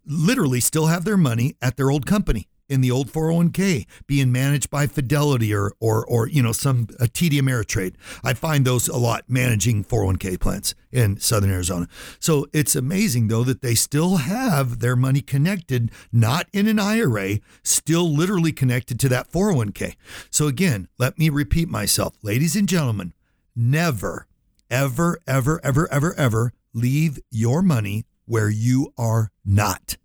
literally 0.07 0.61
still 0.61 0.87
have 0.87 1.05
their 1.05 1.17
money 1.17 1.57
at 1.61 1.77
their 1.77 1.91
old 1.91 2.07
company 2.07 2.49
in 2.69 2.81
the 2.81 2.91
old 2.91 3.13
401k 3.13 3.87
being 4.07 4.33
managed 4.33 4.71
by 4.71 4.87
Fidelity 4.87 5.55
or 5.55 5.73
or 5.81 6.05
or 6.07 6.29
you 6.29 6.43
know 6.43 6.53
some 6.53 6.89
a 7.01 7.05
TD 7.05 7.33
Ameritrade. 7.33 7.95
I 8.23 8.35
find 8.35 8.65
those 8.65 8.89
a 8.89 8.97
lot 8.97 9.25
managing 9.29 9.85
401k 9.85 10.41
plans 10.41 10.75
in 10.91 11.19
Southern 11.21 11.51
Arizona. 11.51 11.89
So 12.19 12.47
it's 12.53 12.75
amazing 12.75 13.29
though 13.29 13.45
that 13.45 13.61
they 13.61 13.75
still 13.75 14.17
have 14.17 14.81
their 14.81 14.97
money 14.97 15.21
connected, 15.21 15.91
not 16.13 16.47
in 16.53 16.67
an 16.67 16.79
IRA, 16.79 17.41
still 17.63 18.11
literally 18.11 18.53
connected 18.53 18.99
to 19.01 19.09
that 19.11 19.31
401k. 19.31 19.97
So 20.31 20.47
again, 20.47 20.89
let 20.99 21.19
me 21.19 21.29
repeat 21.29 21.69
myself, 21.69 22.15
ladies 22.23 22.57
and 22.57 22.69
gentlemen, 22.69 23.13
never, 23.55 24.27
ever, 24.71 25.19
ever, 25.27 25.61
ever, 25.63 25.93
ever, 25.93 26.15
ever 26.15 26.53
leave 26.73 27.21
your 27.31 27.63
money 27.63 28.05
where 28.27 28.49
you 28.49 28.93
are 28.99 29.31
not. 29.45 29.97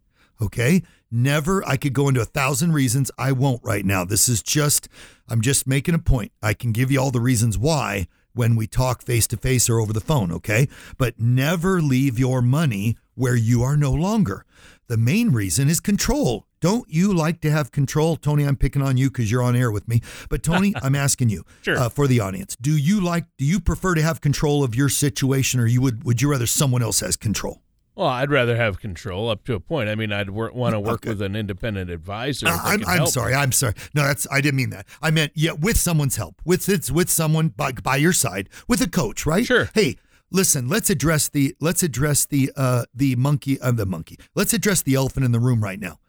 Okay. 0.41 0.84
Never, 1.12 1.67
I 1.67 1.75
could 1.75 1.93
go 1.93 2.08
into 2.08 2.21
a 2.21 2.25
thousand 2.25 2.73
reasons. 2.73 3.10
I 3.17 3.32
won't 3.32 3.62
right 3.63 3.84
now. 3.84 4.05
This 4.05 4.29
is 4.29 4.43
just, 4.43 4.88
I'm 5.27 5.41
just 5.41 5.65
making 5.65 5.95
a 5.95 5.99
point. 5.99 6.32
I 6.41 6.53
can 6.53 6.71
give 6.71 6.91
you 6.91 6.99
all 7.01 7.10
the 7.12 7.19
reasons 7.19 7.58
why 7.58 8.08
when 8.34 8.55
we 8.55 8.67
talk 8.67 9.01
face 9.01 9.25
to 9.27 9.38
face 9.38 9.69
or 9.69 9.79
over 9.79 9.91
the 9.91 10.01
phone. 10.01 10.32
Okay. 10.32 10.67
But 10.97 11.19
never 11.19 11.82
leave 11.82 12.19
your 12.19 12.41
money 12.41 12.95
where 13.15 13.36
you 13.36 13.63
are 13.63 13.75
no 13.75 13.91
longer. 13.91 14.45
The 14.88 14.97
main 14.97 15.32
reason 15.32 15.67
is 15.67 15.79
control. 15.79 16.45
Don't 16.62 16.89
you 16.89 17.13
like 17.13 17.41
to 17.41 17.51
have 17.51 17.71
control? 17.71 18.15
Tony, 18.15 18.45
I'm 18.45 18.55
picking 18.55 18.82
on 18.82 18.97
you 18.97 19.10
because 19.10 19.32
you're 19.32 19.41
on 19.41 19.55
air 19.55 19.71
with 19.71 19.88
me. 19.88 20.01
But 20.29 20.43
Tony, 20.43 20.73
I'm 20.84 20.95
asking 20.95 21.29
you 21.29 21.43
sure. 21.63 21.77
uh, 21.77 21.89
for 21.89 22.05
the 22.08 22.19
audience. 22.19 22.55
Do 22.60 22.75
you 22.77 23.01
like, 23.01 23.25
do 23.38 23.45
you 23.45 23.60
prefer 23.60 23.95
to 23.95 24.01
have 24.01 24.21
control 24.21 24.63
of 24.63 24.75
your 24.75 24.89
situation 24.89 25.60
or 25.60 25.65
you 25.65 25.82
would, 25.82 26.03
would 26.03 26.21
you 26.21 26.29
rather 26.29 26.45
someone 26.47 26.84
else 26.84 26.99
has 26.99 27.15
control? 27.15 27.62
Well, 27.99 28.07
I'd 28.07 28.31
rather 28.31 28.55
have 28.55 28.79
control 28.79 29.29
up 29.29 29.43
to 29.43 29.55
a 29.55 29.59
point. 29.59 29.89
I 29.89 29.95
mean, 29.95 30.13
I'd 30.13 30.29
wor- 30.29 30.53
want 30.53 30.71
to 30.71 30.79
work 30.79 31.01
okay. 31.01 31.09
with 31.09 31.21
an 31.21 31.35
independent 31.35 31.89
advisor. 31.89 32.47
Uh, 32.47 32.57
I'm, 32.63 32.85
I'm 32.88 33.07
sorry. 33.07 33.33
I'm 33.33 33.51
sorry. 33.51 33.73
No, 33.93 34.03
that's 34.03 34.25
I 34.31 34.39
didn't 34.39 34.55
mean 34.55 34.69
that. 34.69 34.85
I 35.01 35.12
meant 35.12 35.33
yeah, 35.35 35.51
with 35.51 35.77
someone's 35.77 36.15
help. 36.15 36.41
With 36.45 36.69
it's 36.69 36.89
with 36.89 37.09
someone 37.09 37.49
by, 37.49 37.73
by 37.73 37.97
your 37.97 38.13
side, 38.13 38.47
with 38.69 38.79
a 38.79 38.88
coach, 38.88 39.25
right? 39.25 39.45
Sure. 39.45 39.69
Hey, 39.73 39.97
listen. 40.31 40.69
Let's 40.69 40.89
address 40.89 41.27
the 41.27 41.53
let's 41.59 41.83
address 41.83 42.25
the 42.25 42.53
uh 42.55 42.85
the 42.93 43.17
monkey 43.17 43.59
of 43.59 43.67
uh, 43.67 43.71
the 43.73 43.85
monkey. 43.85 44.17
Let's 44.33 44.53
address 44.53 44.81
the 44.81 44.95
elephant 44.95 45.25
in 45.25 45.33
the 45.33 45.39
room 45.41 45.62
right 45.62 45.77
now. 45.81 45.99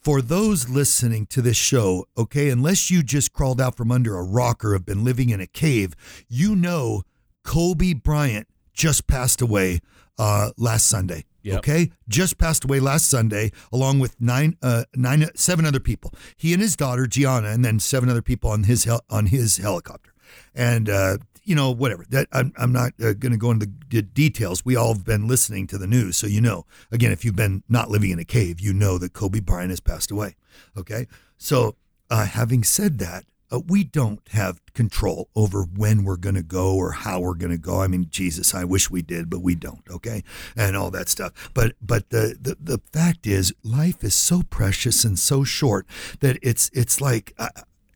For 0.00 0.22
those 0.22 0.68
listening 0.68 1.26
to 1.30 1.42
this 1.42 1.56
show, 1.56 2.06
okay, 2.16 2.50
unless 2.50 2.88
you 2.88 3.02
just 3.02 3.32
crawled 3.32 3.60
out 3.60 3.76
from 3.76 3.90
under 3.90 4.16
a 4.16 4.22
rock 4.22 4.64
or 4.64 4.74
have 4.74 4.86
been 4.86 5.02
living 5.02 5.30
in 5.30 5.40
a 5.40 5.48
cave, 5.48 5.94
you 6.28 6.54
know 6.54 7.02
Kobe 7.42 7.94
Bryant 7.94 8.46
just 8.72 9.08
passed 9.08 9.40
away 9.40 9.80
uh, 10.18 10.50
last 10.56 10.86
Sunday. 10.86 11.24
Yep. 11.42 11.58
Okay, 11.58 11.92
just 12.08 12.38
passed 12.38 12.64
away 12.64 12.80
last 12.80 13.08
Sunday, 13.08 13.52
along 13.72 14.00
with 14.00 14.20
nine, 14.20 14.56
uh, 14.62 14.84
nine, 14.96 15.24
seven 15.36 15.64
other 15.64 15.78
people. 15.78 16.12
He 16.36 16.52
and 16.52 16.60
his 16.60 16.74
daughter 16.74 17.06
Gianna, 17.06 17.48
and 17.50 17.64
then 17.64 17.78
seven 17.78 18.08
other 18.08 18.22
people 18.22 18.50
on 18.50 18.64
his 18.64 18.82
hel- 18.82 19.04
on 19.08 19.26
his 19.26 19.58
helicopter. 19.58 20.12
And 20.56 20.88
uh, 20.88 21.18
you 21.44 21.54
know, 21.54 21.70
whatever. 21.70 22.04
That 22.10 22.26
I'm, 22.32 22.52
I'm 22.58 22.72
not 22.72 22.92
uh, 23.00 23.12
going 23.12 23.30
to 23.30 23.38
go 23.38 23.52
into 23.52 23.68
the 23.88 24.02
details. 24.02 24.64
We 24.64 24.74
all 24.74 24.92
have 24.92 25.04
been 25.04 25.28
listening 25.28 25.68
to 25.68 25.78
the 25.78 25.86
news, 25.86 26.16
so 26.16 26.26
you 26.26 26.40
know. 26.40 26.66
Again, 26.90 27.12
if 27.12 27.24
you've 27.24 27.36
been 27.36 27.62
not 27.68 27.90
living 27.90 28.10
in 28.10 28.18
a 28.18 28.24
cave, 28.24 28.60
you 28.60 28.74
know 28.74 28.98
that 28.98 29.12
Kobe 29.12 29.40
Bryant 29.40 29.70
has 29.70 29.80
passed 29.80 30.10
away. 30.10 30.34
Okay, 30.76 31.06
so 31.38 31.76
uh, 32.10 32.26
having 32.26 32.64
said 32.64 32.98
that, 32.98 33.24
uh, 33.50 33.60
we 33.66 33.84
don't 33.84 34.20
have 34.28 34.60
control 34.74 35.28
over 35.34 35.62
when 35.62 36.04
we're 36.04 36.16
going 36.16 36.34
to 36.34 36.42
go 36.42 36.74
or 36.74 36.92
how 36.92 37.20
we're 37.20 37.34
going 37.34 37.50
to 37.50 37.58
go. 37.58 37.80
I 37.80 37.86
mean, 37.86 38.06
Jesus, 38.10 38.54
I 38.54 38.64
wish 38.64 38.90
we 38.90 39.02
did, 39.02 39.30
but 39.30 39.40
we 39.40 39.54
don't. 39.54 39.82
Okay, 39.90 40.22
and 40.56 40.76
all 40.76 40.90
that 40.90 41.08
stuff. 41.08 41.50
But 41.54 41.74
but 41.80 42.10
the 42.10 42.36
the, 42.40 42.56
the 42.60 42.80
fact 42.92 43.26
is, 43.26 43.52
life 43.62 44.02
is 44.02 44.14
so 44.14 44.42
precious 44.48 45.04
and 45.04 45.18
so 45.18 45.44
short 45.44 45.86
that 46.20 46.38
it's 46.42 46.70
it's 46.72 47.00
like 47.00 47.34
uh, 47.38 47.48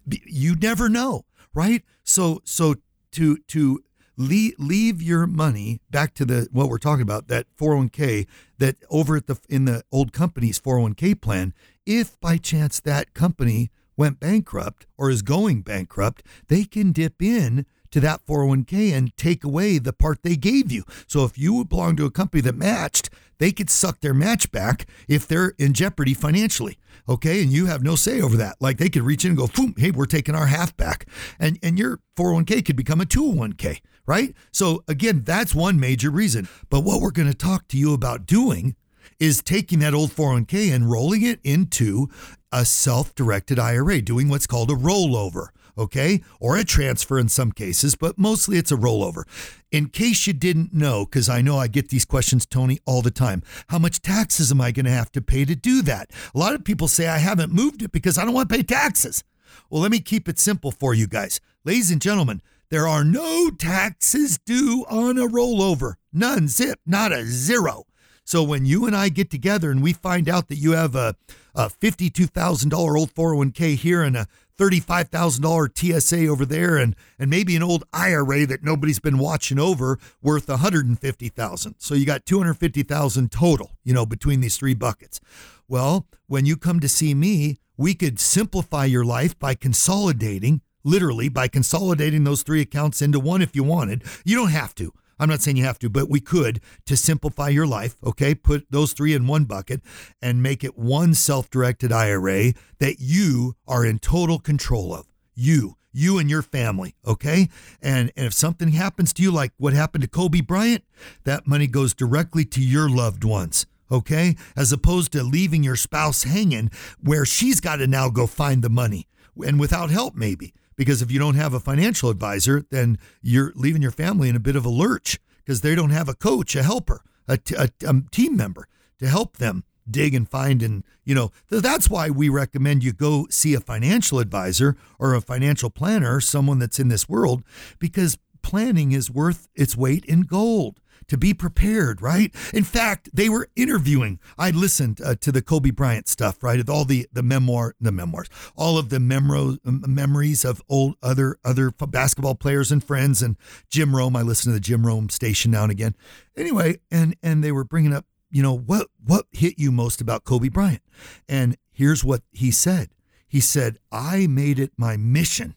you 0.06 0.54
never 0.54 0.88
know, 0.88 1.24
right? 1.54 1.82
So 2.04 2.40
so 2.44 2.76
to 3.12 3.38
to 3.38 3.82
leave, 4.16 4.54
leave 4.58 5.02
your 5.02 5.26
money 5.26 5.80
back 5.90 6.14
to 6.14 6.24
the 6.24 6.48
what 6.52 6.68
we're 6.68 6.78
talking 6.78 7.02
about 7.02 7.28
that 7.28 7.46
401k 7.56 8.26
that 8.58 8.76
over 8.90 9.16
at 9.16 9.26
the 9.26 9.36
in 9.48 9.64
the 9.64 9.82
old 9.90 10.12
company's 10.12 10.60
401k 10.60 11.20
plan 11.20 11.54
if 11.86 12.20
by 12.20 12.36
chance 12.36 12.80
that 12.80 13.14
company 13.14 13.70
went 14.00 14.18
bankrupt 14.18 14.86
or 14.96 15.10
is 15.10 15.20
going 15.20 15.60
bankrupt, 15.60 16.24
they 16.48 16.64
can 16.64 16.90
dip 16.90 17.20
in 17.20 17.66
to 17.90 18.00
that 18.00 18.24
401k 18.24 18.92
and 18.96 19.14
take 19.18 19.44
away 19.44 19.76
the 19.76 19.92
part 19.92 20.22
they 20.22 20.36
gave 20.36 20.72
you. 20.72 20.84
So 21.06 21.24
if 21.24 21.36
you 21.36 21.64
belong 21.66 21.96
to 21.96 22.06
a 22.06 22.10
company 22.10 22.40
that 22.40 22.56
matched, 22.56 23.10
they 23.38 23.52
could 23.52 23.68
suck 23.68 24.00
their 24.00 24.14
match 24.14 24.50
back 24.50 24.86
if 25.06 25.28
they're 25.28 25.52
in 25.58 25.74
jeopardy 25.74 26.14
financially. 26.14 26.78
Okay. 27.10 27.42
And 27.42 27.52
you 27.52 27.66
have 27.66 27.82
no 27.82 27.94
say 27.94 28.22
over 28.22 28.38
that. 28.38 28.56
Like 28.58 28.78
they 28.78 28.88
could 28.88 29.02
reach 29.02 29.26
in 29.26 29.32
and 29.32 29.38
go, 29.38 29.48
boom, 29.48 29.74
hey, 29.76 29.90
we're 29.90 30.06
taking 30.06 30.34
our 30.34 30.46
half 30.46 30.74
back. 30.78 31.06
And 31.38 31.58
and 31.62 31.78
your 31.78 32.00
401k 32.16 32.64
could 32.64 32.76
become 32.76 33.02
a 33.02 33.04
201k, 33.04 33.80
right? 34.06 34.34
So 34.50 34.82
again, 34.88 35.24
that's 35.24 35.54
one 35.54 35.78
major 35.78 36.10
reason. 36.10 36.48
But 36.70 36.84
what 36.84 37.02
we're 37.02 37.10
going 37.10 37.28
to 37.28 37.36
talk 37.36 37.68
to 37.68 37.76
you 37.76 37.92
about 37.92 38.24
doing 38.24 38.76
is 39.20 39.42
taking 39.42 39.78
that 39.80 39.94
old 39.94 40.10
401k 40.10 40.74
and 40.74 40.90
rolling 40.90 41.22
it 41.22 41.38
into 41.44 42.08
a 42.50 42.64
self 42.64 43.14
directed 43.14 43.58
IRA, 43.58 44.00
doing 44.00 44.28
what's 44.28 44.46
called 44.46 44.70
a 44.70 44.74
rollover, 44.74 45.48
okay? 45.78 46.22
Or 46.40 46.56
a 46.56 46.64
transfer 46.64 47.18
in 47.18 47.28
some 47.28 47.52
cases, 47.52 47.94
but 47.94 48.18
mostly 48.18 48.56
it's 48.56 48.72
a 48.72 48.76
rollover. 48.76 49.22
In 49.70 49.90
case 49.90 50.26
you 50.26 50.32
didn't 50.32 50.72
know, 50.72 51.04
because 51.04 51.28
I 51.28 51.42
know 51.42 51.58
I 51.58 51.68
get 51.68 51.90
these 51.90 52.04
questions, 52.04 52.46
Tony, 52.46 52.80
all 52.86 53.02
the 53.02 53.10
time 53.10 53.42
how 53.68 53.78
much 53.78 54.02
taxes 54.02 54.50
am 54.50 54.60
I 54.60 54.72
going 54.72 54.86
to 54.86 54.90
have 54.90 55.12
to 55.12 55.20
pay 55.20 55.44
to 55.44 55.54
do 55.54 55.82
that? 55.82 56.10
A 56.34 56.38
lot 56.38 56.54
of 56.54 56.64
people 56.64 56.88
say 56.88 57.06
I 57.06 57.18
haven't 57.18 57.52
moved 57.52 57.82
it 57.82 57.92
because 57.92 58.18
I 58.18 58.24
don't 58.24 58.34
want 58.34 58.48
to 58.48 58.56
pay 58.56 58.62
taxes. 58.62 59.22
Well, 59.68 59.82
let 59.82 59.90
me 59.90 60.00
keep 60.00 60.28
it 60.28 60.38
simple 60.38 60.72
for 60.72 60.94
you 60.94 61.06
guys. 61.06 61.40
Ladies 61.64 61.90
and 61.90 62.00
gentlemen, 62.00 62.40
there 62.70 62.88
are 62.88 63.04
no 63.04 63.50
taxes 63.50 64.38
due 64.38 64.86
on 64.88 65.18
a 65.18 65.26
rollover. 65.26 65.94
None, 66.12 66.48
zip, 66.48 66.80
not 66.86 67.12
a 67.12 67.24
zero. 67.24 67.84
So 68.24 68.42
when 68.42 68.64
you 68.64 68.86
and 68.86 68.94
I 68.94 69.08
get 69.08 69.30
together 69.30 69.70
and 69.70 69.82
we 69.82 69.92
find 69.92 70.28
out 70.28 70.48
that 70.48 70.56
you 70.56 70.72
have 70.72 70.94
a, 70.94 71.16
a 71.54 71.68
$52,000 71.68 72.72
old 72.72 73.14
401k 73.14 73.74
here 73.76 74.02
and 74.02 74.16
a 74.16 74.26
$35,000 74.58 76.00
TSA 76.00 76.26
over 76.26 76.44
there 76.44 76.76
and 76.76 76.94
and 77.18 77.30
maybe 77.30 77.56
an 77.56 77.62
old 77.62 77.82
IRA 77.92 78.46
that 78.46 78.62
nobody's 78.62 78.98
been 78.98 79.18
watching 79.18 79.58
over 79.58 79.98
worth 80.22 80.48
150,000. 80.48 81.74
So 81.78 81.94
you 81.94 82.04
got 82.04 82.26
250,000 82.26 83.32
total, 83.32 83.72
you 83.84 83.94
know, 83.94 84.04
between 84.04 84.40
these 84.40 84.58
three 84.58 84.74
buckets. 84.74 85.20
Well, 85.66 86.06
when 86.26 86.44
you 86.44 86.56
come 86.56 86.78
to 86.80 86.88
see 86.88 87.14
me, 87.14 87.58
we 87.76 87.94
could 87.94 88.20
simplify 88.20 88.84
your 88.84 89.04
life 89.04 89.38
by 89.38 89.54
consolidating 89.54 90.60
literally 90.84 91.28
by 91.28 91.48
consolidating 91.48 92.24
those 92.24 92.42
three 92.42 92.60
accounts 92.60 93.02
into 93.02 93.20
one 93.20 93.42
if 93.42 93.54
you 93.54 93.62
wanted. 93.62 94.02
You 94.24 94.36
don't 94.36 94.50
have 94.50 94.74
to. 94.76 94.92
I'm 95.20 95.28
not 95.28 95.42
saying 95.42 95.58
you 95.58 95.64
have 95.64 95.78
to, 95.80 95.90
but 95.90 96.08
we 96.08 96.18
could 96.18 96.60
to 96.86 96.96
simplify 96.96 97.50
your 97.50 97.66
life, 97.66 97.96
okay? 98.02 98.34
Put 98.34 98.66
those 98.70 98.94
three 98.94 99.14
in 99.14 99.26
one 99.26 99.44
bucket 99.44 99.82
and 100.22 100.42
make 100.42 100.64
it 100.64 100.78
one 100.78 101.12
self 101.14 101.50
directed 101.50 101.92
IRA 101.92 102.54
that 102.78 102.96
you 102.98 103.54
are 103.68 103.84
in 103.84 103.98
total 103.98 104.38
control 104.38 104.94
of. 104.94 105.06
You, 105.34 105.76
you 105.92 106.18
and 106.18 106.30
your 106.30 106.42
family, 106.42 106.96
okay? 107.06 107.50
And, 107.82 108.10
and 108.16 108.26
if 108.26 108.32
something 108.32 108.70
happens 108.70 109.12
to 109.12 109.22
you, 109.22 109.30
like 109.30 109.52
what 109.58 109.74
happened 109.74 110.02
to 110.02 110.08
Kobe 110.08 110.40
Bryant, 110.40 110.84
that 111.24 111.46
money 111.46 111.66
goes 111.66 111.92
directly 111.94 112.46
to 112.46 112.60
your 112.60 112.88
loved 112.88 113.22
ones 113.22 113.66
okay? 113.92 114.36
As 114.56 114.70
opposed 114.70 115.10
to 115.12 115.24
leaving 115.24 115.64
your 115.64 115.74
spouse 115.74 116.22
hanging 116.22 116.70
where 117.02 117.24
she's 117.24 117.58
got 117.58 117.76
to 117.76 117.88
now 117.88 118.08
go 118.08 118.28
find 118.28 118.62
the 118.62 118.70
money 118.70 119.08
and 119.44 119.58
without 119.58 119.90
help, 119.90 120.14
maybe 120.14 120.54
because 120.80 121.02
if 121.02 121.10
you 121.10 121.18
don't 121.18 121.34
have 121.34 121.52
a 121.52 121.60
financial 121.60 122.08
advisor, 122.08 122.64
then 122.70 122.96
you're 123.20 123.52
leaving 123.54 123.82
your 123.82 123.90
family 123.90 124.30
in 124.30 124.34
a 124.34 124.40
bit 124.40 124.56
of 124.56 124.64
a 124.64 124.70
lurch 124.70 125.18
because 125.44 125.60
they 125.60 125.74
don't 125.74 125.90
have 125.90 126.08
a 126.08 126.14
coach, 126.14 126.56
a 126.56 126.62
helper, 126.62 127.02
a, 127.28 127.38
a, 127.58 127.68
a 127.86 128.02
team 128.10 128.34
member 128.34 128.66
to 128.98 129.06
help 129.06 129.36
them 129.36 129.64
dig 129.90 130.14
and 130.14 130.26
find 130.26 130.62
and 130.62 130.82
you 131.04 131.14
know 131.14 131.32
that's 131.50 131.90
why 131.90 132.08
we 132.08 132.30
recommend 132.30 132.82
you 132.82 132.92
go 132.92 133.26
see 133.28 133.52
a 133.52 133.60
financial 133.60 134.20
advisor 134.20 134.74
or 134.98 135.14
a 135.14 135.20
financial 135.20 135.68
planner 135.68 136.18
someone 136.20 136.58
that's 136.58 136.78
in 136.78 136.88
this 136.88 137.08
world 137.08 137.42
because 137.78 138.16
planning 138.42 138.92
is 138.92 139.10
worth 139.10 139.48
its 139.54 139.76
weight 139.76 140.04
in 140.04 140.22
gold 140.22 140.80
to 141.10 141.18
be 141.18 141.34
prepared, 141.34 142.00
right? 142.00 142.32
In 142.54 142.62
fact, 142.62 143.10
they 143.12 143.28
were 143.28 143.48
interviewing. 143.56 144.20
I 144.38 144.50
listened 144.50 145.00
uh, 145.04 145.16
to 145.16 145.32
the 145.32 145.42
Kobe 145.42 145.70
Bryant 145.70 146.06
stuff, 146.06 146.40
right? 146.42 146.66
All 146.68 146.84
the 146.84 147.08
the 147.12 147.22
memoir, 147.22 147.74
the 147.80 147.90
memoirs, 147.90 148.28
all 148.56 148.78
of 148.78 148.90
the 148.90 148.98
memro, 148.98 149.58
memories 149.64 150.44
of 150.44 150.62
old 150.68 150.94
other 151.02 151.36
other 151.44 151.72
basketball 151.72 152.36
players 152.36 152.70
and 152.70 152.82
friends, 152.82 153.22
and 153.22 153.36
Jim 153.68 153.94
Rome. 153.94 154.14
I 154.14 154.22
listen 154.22 154.52
to 154.52 154.54
the 154.54 154.60
Jim 154.60 154.86
Rome 154.86 155.08
station 155.08 155.50
now 155.50 155.64
and 155.64 155.72
again. 155.72 155.96
Anyway, 156.36 156.78
and 156.92 157.16
and 157.24 157.42
they 157.42 157.50
were 157.50 157.64
bringing 157.64 157.92
up, 157.92 158.06
you 158.30 158.42
know, 158.42 158.56
what 158.56 158.86
what 159.04 159.26
hit 159.32 159.58
you 159.58 159.72
most 159.72 160.00
about 160.00 160.22
Kobe 160.22 160.48
Bryant, 160.48 160.82
and 161.28 161.56
here's 161.72 162.04
what 162.04 162.22
he 162.30 162.52
said. 162.52 162.90
He 163.26 163.40
said, 163.40 163.78
"I 163.90 164.28
made 164.28 164.60
it 164.60 164.72
my 164.76 164.96
mission 164.96 165.56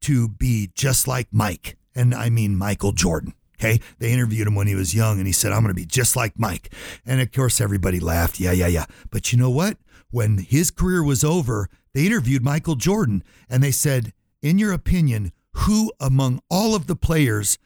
to 0.00 0.28
be 0.28 0.70
just 0.74 1.06
like 1.06 1.28
Mike, 1.30 1.76
and 1.94 2.14
I 2.14 2.30
mean 2.30 2.56
Michael 2.56 2.92
Jordan." 2.92 3.34
Okay. 3.62 3.80
They 4.00 4.12
interviewed 4.12 4.48
him 4.48 4.56
when 4.56 4.66
he 4.66 4.74
was 4.74 4.92
young 4.92 5.18
and 5.18 5.26
he 5.26 5.32
said, 5.32 5.52
I'm 5.52 5.60
going 5.60 5.68
to 5.68 5.74
be 5.74 5.86
just 5.86 6.16
like 6.16 6.36
Mike. 6.36 6.74
And 7.06 7.20
of 7.20 7.30
course, 7.30 7.60
everybody 7.60 8.00
laughed. 8.00 8.40
Yeah, 8.40 8.50
yeah, 8.50 8.66
yeah. 8.66 8.86
But 9.08 9.30
you 9.30 9.38
know 9.38 9.50
what? 9.50 9.76
When 10.10 10.38
his 10.38 10.72
career 10.72 11.04
was 11.04 11.22
over, 11.22 11.68
they 11.94 12.06
interviewed 12.06 12.42
Michael 12.42 12.74
Jordan 12.74 13.22
and 13.48 13.62
they 13.62 13.70
said, 13.70 14.12
In 14.42 14.58
your 14.58 14.72
opinion, 14.72 15.30
who 15.52 15.92
among 16.00 16.40
all 16.50 16.74
of 16.74 16.88
the 16.88 16.96
players 16.96 17.56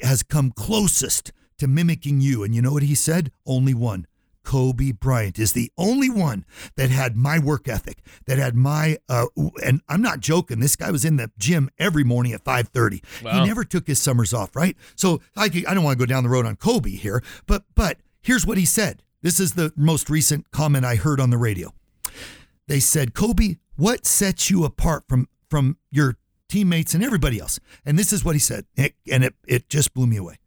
has 0.00 0.22
come 0.22 0.52
closest 0.52 1.32
to 1.58 1.66
mimicking 1.66 2.20
you? 2.20 2.44
And 2.44 2.54
you 2.54 2.62
know 2.62 2.72
what 2.72 2.84
he 2.84 2.94
said? 2.94 3.32
Only 3.44 3.74
one. 3.74 4.06
Kobe 4.46 4.92
Bryant 4.92 5.40
is 5.40 5.52
the 5.52 5.72
only 5.76 6.08
one 6.08 6.46
that 6.76 6.88
had 6.88 7.16
my 7.16 7.38
work 7.38 7.66
ethic, 7.66 7.98
that 8.26 8.38
had 8.38 8.54
my 8.54 8.96
uh, 9.08 9.26
and 9.64 9.80
I'm 9.88 10.00
not 10.00 10.20
joking. 10.20 10.60
This 10.60 10.76
guy 10.76 10.92
was 10.92 11.04
in 11.04 11.16
the 11.16 11.32
gym 11.36 11.68
every 11.80 12.04
morning 12.04 12.32
at 12.32 12.44
5:30. 12.44 13.02
Wow. 13.24 13.32
He 13.32 13.44
never 13.44 13.64
took 13.64 13.88
his 13.88 14.00
summers 14.00 14.32
off, 14.32 14.54
right? 14.54 14.76
So 14.94 15.20
I, 15.36 15.46
I 15.46 15.74
don't 15.74 15.82
want 15.82 15.98
to 15.98 16.02
go 16.02 16.06
down 16.06 16.22
the 16.22 16.30
road 16.30 16.46
on 16.46 16.54
Kobe 16.54 16.90
here, 16.90 17.22
but 17.46 17.64
but 17.74 17.98
here's 18.22 18.46
what 18.46 18.56
he 18.56 18.64
said. 18.64 19.02
This 19.20 19.40
is 19.40 19.54
the 19.54 19.72
most 19.76 20.08
recent 20.08 20.52
comment 20.52 20.84
I 20.84 20.94
heard 20.94 21.18
on 21.20 21.30
the 21.30 21.38
radio. 21.38 21.74
They 22.68 22.78
said, 22.78 23.14
"Kobe, 23.14 23.56
what 23.74 24.06
sets 24.06 24.48
you 24.48 24.64
apart 24.64 25.04
from 25.08 25.28
from 25.50 25.76
your 25.90 26.18
teammates 26.48 26.94
and 26.94 27.02
everybody 27.02 27.40
else?" 27.40 27.58
And 27.84 27.98
this 27.98 28.12
is 28.12 28.24
what 28.24 28.36
he 28.36 28.40
said, 28.40 28.64
and 28.76 29.24
it 29.24 29.34
it 29.48 29.68
just 29.68 29.92
blew 29.92 30.06
me 30.06 30.16
away. 30.16 30.38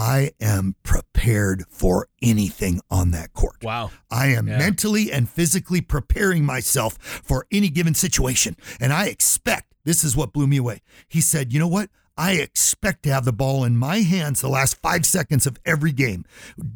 I 0.00 0.30
am 0.40 0.76
prepared 0.82 1.64
for 1.68 2.08
anything 2.22 2.80
on 2.90 3.10
that 3.10 3.34
court. 3.34 3.62
Wow. 3.62 3.90
I 4.10 4.28
am 4.28 4.48
yeah. 4.48 4.56
mentally 4.56 5.12
and 5.12 5.28
physically 5.28 5.82
preparing 5.82 6.42
myself 6.42 6.96
for 6.98 7.46
any 7.52 7.68
given 7.68 7.92
situation. 7.92 8.56
And 8.80 8.94
I 8.94 9.08
expect, 9.08 9.74
this 9.84 10.02
is 10.02 10.16
what 10.16 10.32
blew 10.32 10.46
me 10.46 10.56
away. 10.56 10.80
He 11.06 11.20
said, 11.20 11.52
You 11.52 11.58
know 11.58 11.68
what? 11.68 11.90
I 12.16 12.32
expect 12.32 13.02
to 13.02 13.12
have 13.12 13.26
the 13.26 13.32
ball 13.32 13.62
in 13.62 13.76
my 13.76 13.98
hands 13.98 14.40
the 14.40 14.48
last 14.48 14.80
five 14.80 15.04
seconds 15.04 15.46
of 15.46 15.58
every 15.66 15.92
game, 15.92 16.24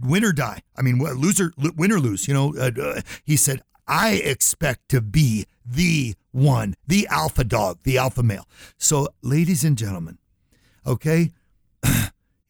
win 0.03 0.23
or 0.23 0.35
die. 0.35 0.61
I 0.77 0.83
mean, 0.83 0.99
loser, 0.99 1.51
win 1.57 1.93
or 1.93 2.01
lose. 2.01 2.29
You 2.29 2.35
know, 2.35 2.55
uh, 2.59 2.73
uh, 2.79 3.01
he 3.25 3.39
said, 3.39 3.63
I 3.89 4.17
expect 4.17 4.91
to 4.91 5.01
be 5.01 5.47
the 5.65 6.15
one, 6.31 6.75
the 6.87 7.07
alpha 7.11 7.45
dog, 7.45 7.79
the 7.85 7.97
alpha 7.97 8.23
male. 8.23 8.47
So, 8.77 9.09
ladies 9.23 9.65
and 9.65 9.79
gentlemen, 9.79 10.19
okay, 10.87 11.31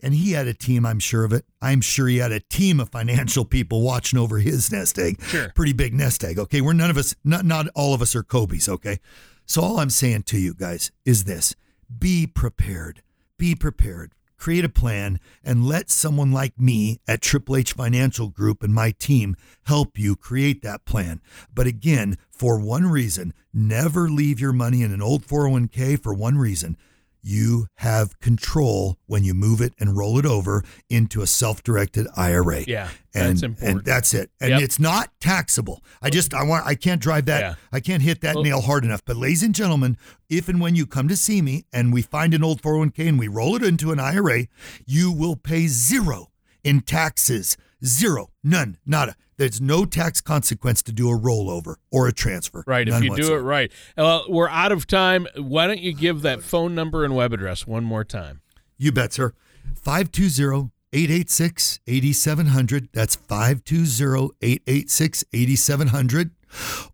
and 0.04 0.12
he 0.12 0.32
had 0.32 0.46
a 0.46 0.52
team, 0.52 0.84
I'm 0.84 0.98
sure 1.00 1.24
of 1.24 1.32
it. 1.32 1.46
I'm 1.62 1.80
sure 1.80 2.06
he 2.08 2.18
had 2.18 2.30
a 2.30 2.40
team 2.40 2.78
of 2.78 2.90
financial 2.90 3.46
people 3.46 3.80
watching 3.80 4.18
over 4.18 4.38
his 4.38 4.70
nest 4.72 4.98
egg. 4.98 5.20
Sure. 5.22 5.50
Pretty 5.54 5.72
big 5.72 5.94
nest 5.94 6.22
egg. 6.22 6.38
Okay. 6.38 6.60
We're 6.60 6.74
none 6.74 6.90
of 6.90 6.98
us, 6.98 7.16
not, 7.24 7.46
not 7.46 7.68
all 7.74 7.94
of 7.94 8.02
us 8.02 8.14
are 8.14 8.22
Kobe's. 8.22 8.68
Okay. 8.68 8.98
So 9.46 9.62
all 9.62 9.80
I'm 9.80 9.88
saying 9.88 10.24
to 10.24 10.38
you 10.38 10.52
guys 10.52 10.92
is 11.06 11.24
this 11.24 11.56
be 11.98 12.26
prepared. 12.26 13.02
Be 13.38 13.54
prepared. 13.54 14.12
Create 14.36 14.64
a 14.66 14.68
plan 14.68 15.20
and 15.42 15.64
let 15.64 15.88
someone 15.88 16.32
like 16.32 16.60
me 16.60 17.00
at 17.08 17.22
Triple 17.22 17.56
H 17.56 17.72
Financial 17.72 18.28
Group 18.28 18.62
and 18.62 18.74
my 18.74 18.90
team 18.90 19.36
help 19.64 19.98
you 19.98 20.16
create 20.16 20.60
that 20.60 20.84
plan. 20.84 21.22
But 21.54 21.66
again, 21.66 22.18
for 22.30 22.58
one 22.58 22.86
reason, 22.88 23.32
never 23.54 24.10
leave 24.10 24.38
your 24.38 24.52
money 24.52 24.82
in 24.82 24.92
an 24.92 25.00
old 25.00 25.26
401k 25.26 26.02
for 26.02 26.12
one 26.12 26.36
reason 26.36 26.76
you 27.24 27.66
have 27.76 28.18
control 28.20 28.98
when 29.06 29.24
you 29.24 29.34
move 29.34 29.60
it 29.60 29.72
and 29.80 29.96
roll 29.96 30.18
it 30.18 30.26
over 30.26 30.62
into 30.90 31.22
a 31.22 31.26
self-directed 31.26 32.06
IRA. 32.16 32.64
Yeah, 32.66 32.90
and, 33.14 33.30
that's 33.30 33.42
important. 33.42 33.78
And 33.78 33.84
that's 33.84 34.14
it. 34.14 34.30
And 34.40 34.50
yep. 34.50 34.60
it's 34.60 34.78
not 34.78 35.10
taxable. 35.20 35.82
I 36.02 36.10
just 36.10 36.34
I 36.34 36.44
want 36.44 36.66
I 36.66 36.74
can't 36.74 37.00
drive 37.00 37.26
that. 37.26 37.40
Yeah. 37.40 37.54
I 37.72 37.80
can't 37.80 38.02
hit 38.02 38.20
that 38.20 38.34
well, 38.34 38.44
nail 38.44 38.60
hard 38.60 38.84
enough. 38.84 39.02
But 39.04 39.16
ladies 39.16 39.42
and 39.42 39.54
gentlemen, 39.54 39.96
if 40.28 40.48
and 40.48 40.60
when 40.60 40.74
you 40.74 40.86
come 40.86 41.08
to 41.08 41.16
see 41.16 41.40
me 41.40 41.64
and 41.72 41.92
we 41.92 42.02
find 42.02 42.34
an 42.34 42.44
old 42.44 42.60
401k 42.60 43.08
and 43.08 43.18
we 43.18 43.28
roll 43.28 43.56
it 43.56 43.62
into 43.62 43.90
an 43.90 43.98
IRA, 43.98 44.46
you 44.86 45.10
will 45.10 45.36
pay 45.36 45.66
zero 45.66 46.30
in 46.62 46.80
taxes. 46.80 47.56
Zero, 47.84 48.30
none, 48.42 48.78
nada. 48.86 49.16
There's 49.36 49.60
no 49.60 49.84
tax 49.84 50.20
consequence 50.20 50.82
to 50.84 50.92
do 50.92 51.10
a 51.10 51.18
rollover 51.18 51.76
or 51.90 52.06
a 52.06 52.12
transfer. 52.12 52.64
Right, 52.66 52.88
if 52.88 53.02
you 53.02 53.10
whatsoever. 53.10 53.34
do 53.34 53.40
it 53.40 53.42
right. 53.42 53.72
Well, 53.96 54.26
we're 54.28 54.48
out 54.48 54.72
of 54.72 54.86
time. 54.86 55.26
Why 55.36 55.66
don't 55.66 55.80
you 55.80 55.92
give 55.92 56.22
that 56.22 56.42
phone 56.42 56.74
number 56.74 57.04
and 57.04 57.16
web 57.16 57.32
address 57.32 57.66
one 57.66 57.84
more 57.84 58.04
time? 58.04 58.40
You 58.78 58.92
bet, 58.92 59.12
sir. 59.12 59.32
520 59.74 60.70
886 60.92 61.80
8700. 61.86 62.88
That's 62.92 63.16
520 63.16 64.30
886 64.40 65.24
8700. 65.32 66.30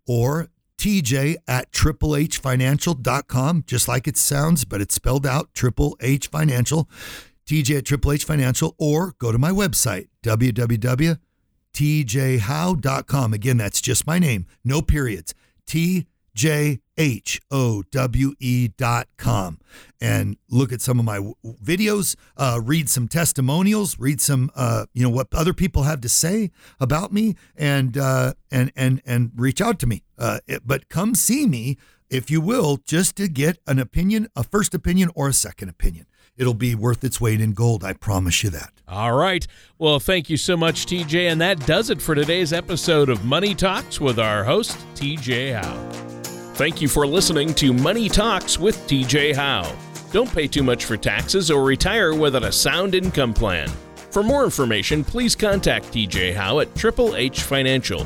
Or 0.07 0.49
TJ 0.77 1.35
at 1.47 1.71
triplehfinancial.com, 1.71 3.63
just 3.67 3.87
like 3.87 4.07
it 4.07 4.17
sounds, 4.17 4.65
but 4.65 4.81
it's 4.81 4.95
spelled 4.95 5.27
out 5.27 5.53
Triple 5.53 5.95
H 6.01 6.27
Financial. 6.27 6.89
TJ 7.45 7.77
at 7.79 7.85
Triple 7.85 8.13
H 8.13 8.25
Financial, 8.25 8.75
or 8.79 9.13
go 9.19 9.31
to 9.31 9.37
my 9.37 9.51
website, 9.51 10.07
www 10.23 11.17
tjhowe.com. 11.73 13.33
Again, 13.33 13.57
that's 13.57 13.81
just 13.81 14.07
my 14.07 14.19
name, 14.19 14.45
no 14.63 14.81
periods. 14.81 15.33
T 15.65 16.07
J 16.33 16.79
H 16.97 17.41
O 17.49 17.83
W 17.91 18.33
E 18.39 18.69
dot 18.77 19.07
com 19.17 19.59
and 19.99 20.37
look 20.49 20.71
at 20.71 20.81
some 20.81 20.99
of 20.99 21.05
my 21.05 21.19
videos, 21.45 22.15
uh, 22.37 22.59
read 22.63 22.89
some 22.89 23.07
testimonials, 23.07 23.99
read 23.99 24.21
some, 24.21 24.49
uh, 24.55 24.85
you 24.93 25.03
know, 25.03 25.09
what 25.09 25.27
other 25.33 25.53
people 25.53 25.83
have 25.83 26.01
to 26.01 26.09
say 26.09 26.51
about 26.79 27.11
me 27.11 27.35
and, 27.55 27.97
uh, 27.97 28.33
and, 28.49 28.71
and, 28.75 29.01
and 29.05 29.31
reach 29.35 29.61
out 29.61 29.77
to 29.79 29.87
me. 29.87 30.03
Uh, 30.17 30.39
it, 30.47 30.61
but 30.65 30.89
come 30.89 31.15
see 31.15 31.45
me, 31.45 31.77
if 32.09 32.31
you 32.31 32.39
will, 32.39 32.77
just 32.85 33.15
to 33.17 33.27
get 33.27 33.57
an 33.67 33.79
opinion, 33.79 34.27
a 34.35 34.43
first 34.43 34.73
opinion 34.73 35.09
or 35.15 35.27
a 35.27 35.33
second 35.33 35.69
opinion 35.69 36.05
it'll 36.37 36.53
be 36.53 36.73
worth 36.73 37.03
its 37.03 37.21
weight 37.21 37.41
in 37.41 37.53
gold. 37.53 37.83
I 37.83 37.93
promise 37.93 38.43
you 38.43 38.49
that. 38.51 38.80
All 38.91 39.13
right. 39.13 39.47
Well, 39.79 40.01
thank 40.01 40.29
you 40.29 40.35
so 40.35 40.57
much, 40.57 40.85
TJ. 40.85 41.31
And 41.31 41.39
that 41.39 41.65
does 41.65 41.89
it 41.89 42.01
for 42.01 42.13
today's 42.13 42.51
episode 42.51 43.09
of 43.09 43.23
Money 43.23 43.55
Talks 43.55 44.01
with 44.01 44.19
our 44.19 44.43
host, 44.43 44.77
TJ 44.95 45.61
Howe. 45.61 45.89
Thank 46.55 46.81
you 46.81 46.89
for 46.89 47.07
listening 47.07 47.53
to 47.55 47.71
Money 47.71 48.09
Talks 48.09 48.59
with 48.59 48.77
TJ 48.87 49.33
Howe. 49.33 49.73
Don't 50.11 50.31
pay 50.31 50.45
too 50.45 50.61
much 50.61 50.83
for 50.83 50.97
taxes 50.97 51.49
or 51.49 51.63
retire 51.63 52.13
without 52.13 52.43
a 52.43 52.51
sound 52.51 52.93
income 52.93 53.33
plan. 53.33 53.69
For 54.11 54.23
more 54.23 54.43
information, 54.43 55.05
please 55.05 55.37
contact 55.37 55.85
TJ 55.93 56.35
Howe 56.35 56.59
at 56.59 56.75
Triple 56.75 57.15
H 57.15 57.43
Financial. 57.43 58.05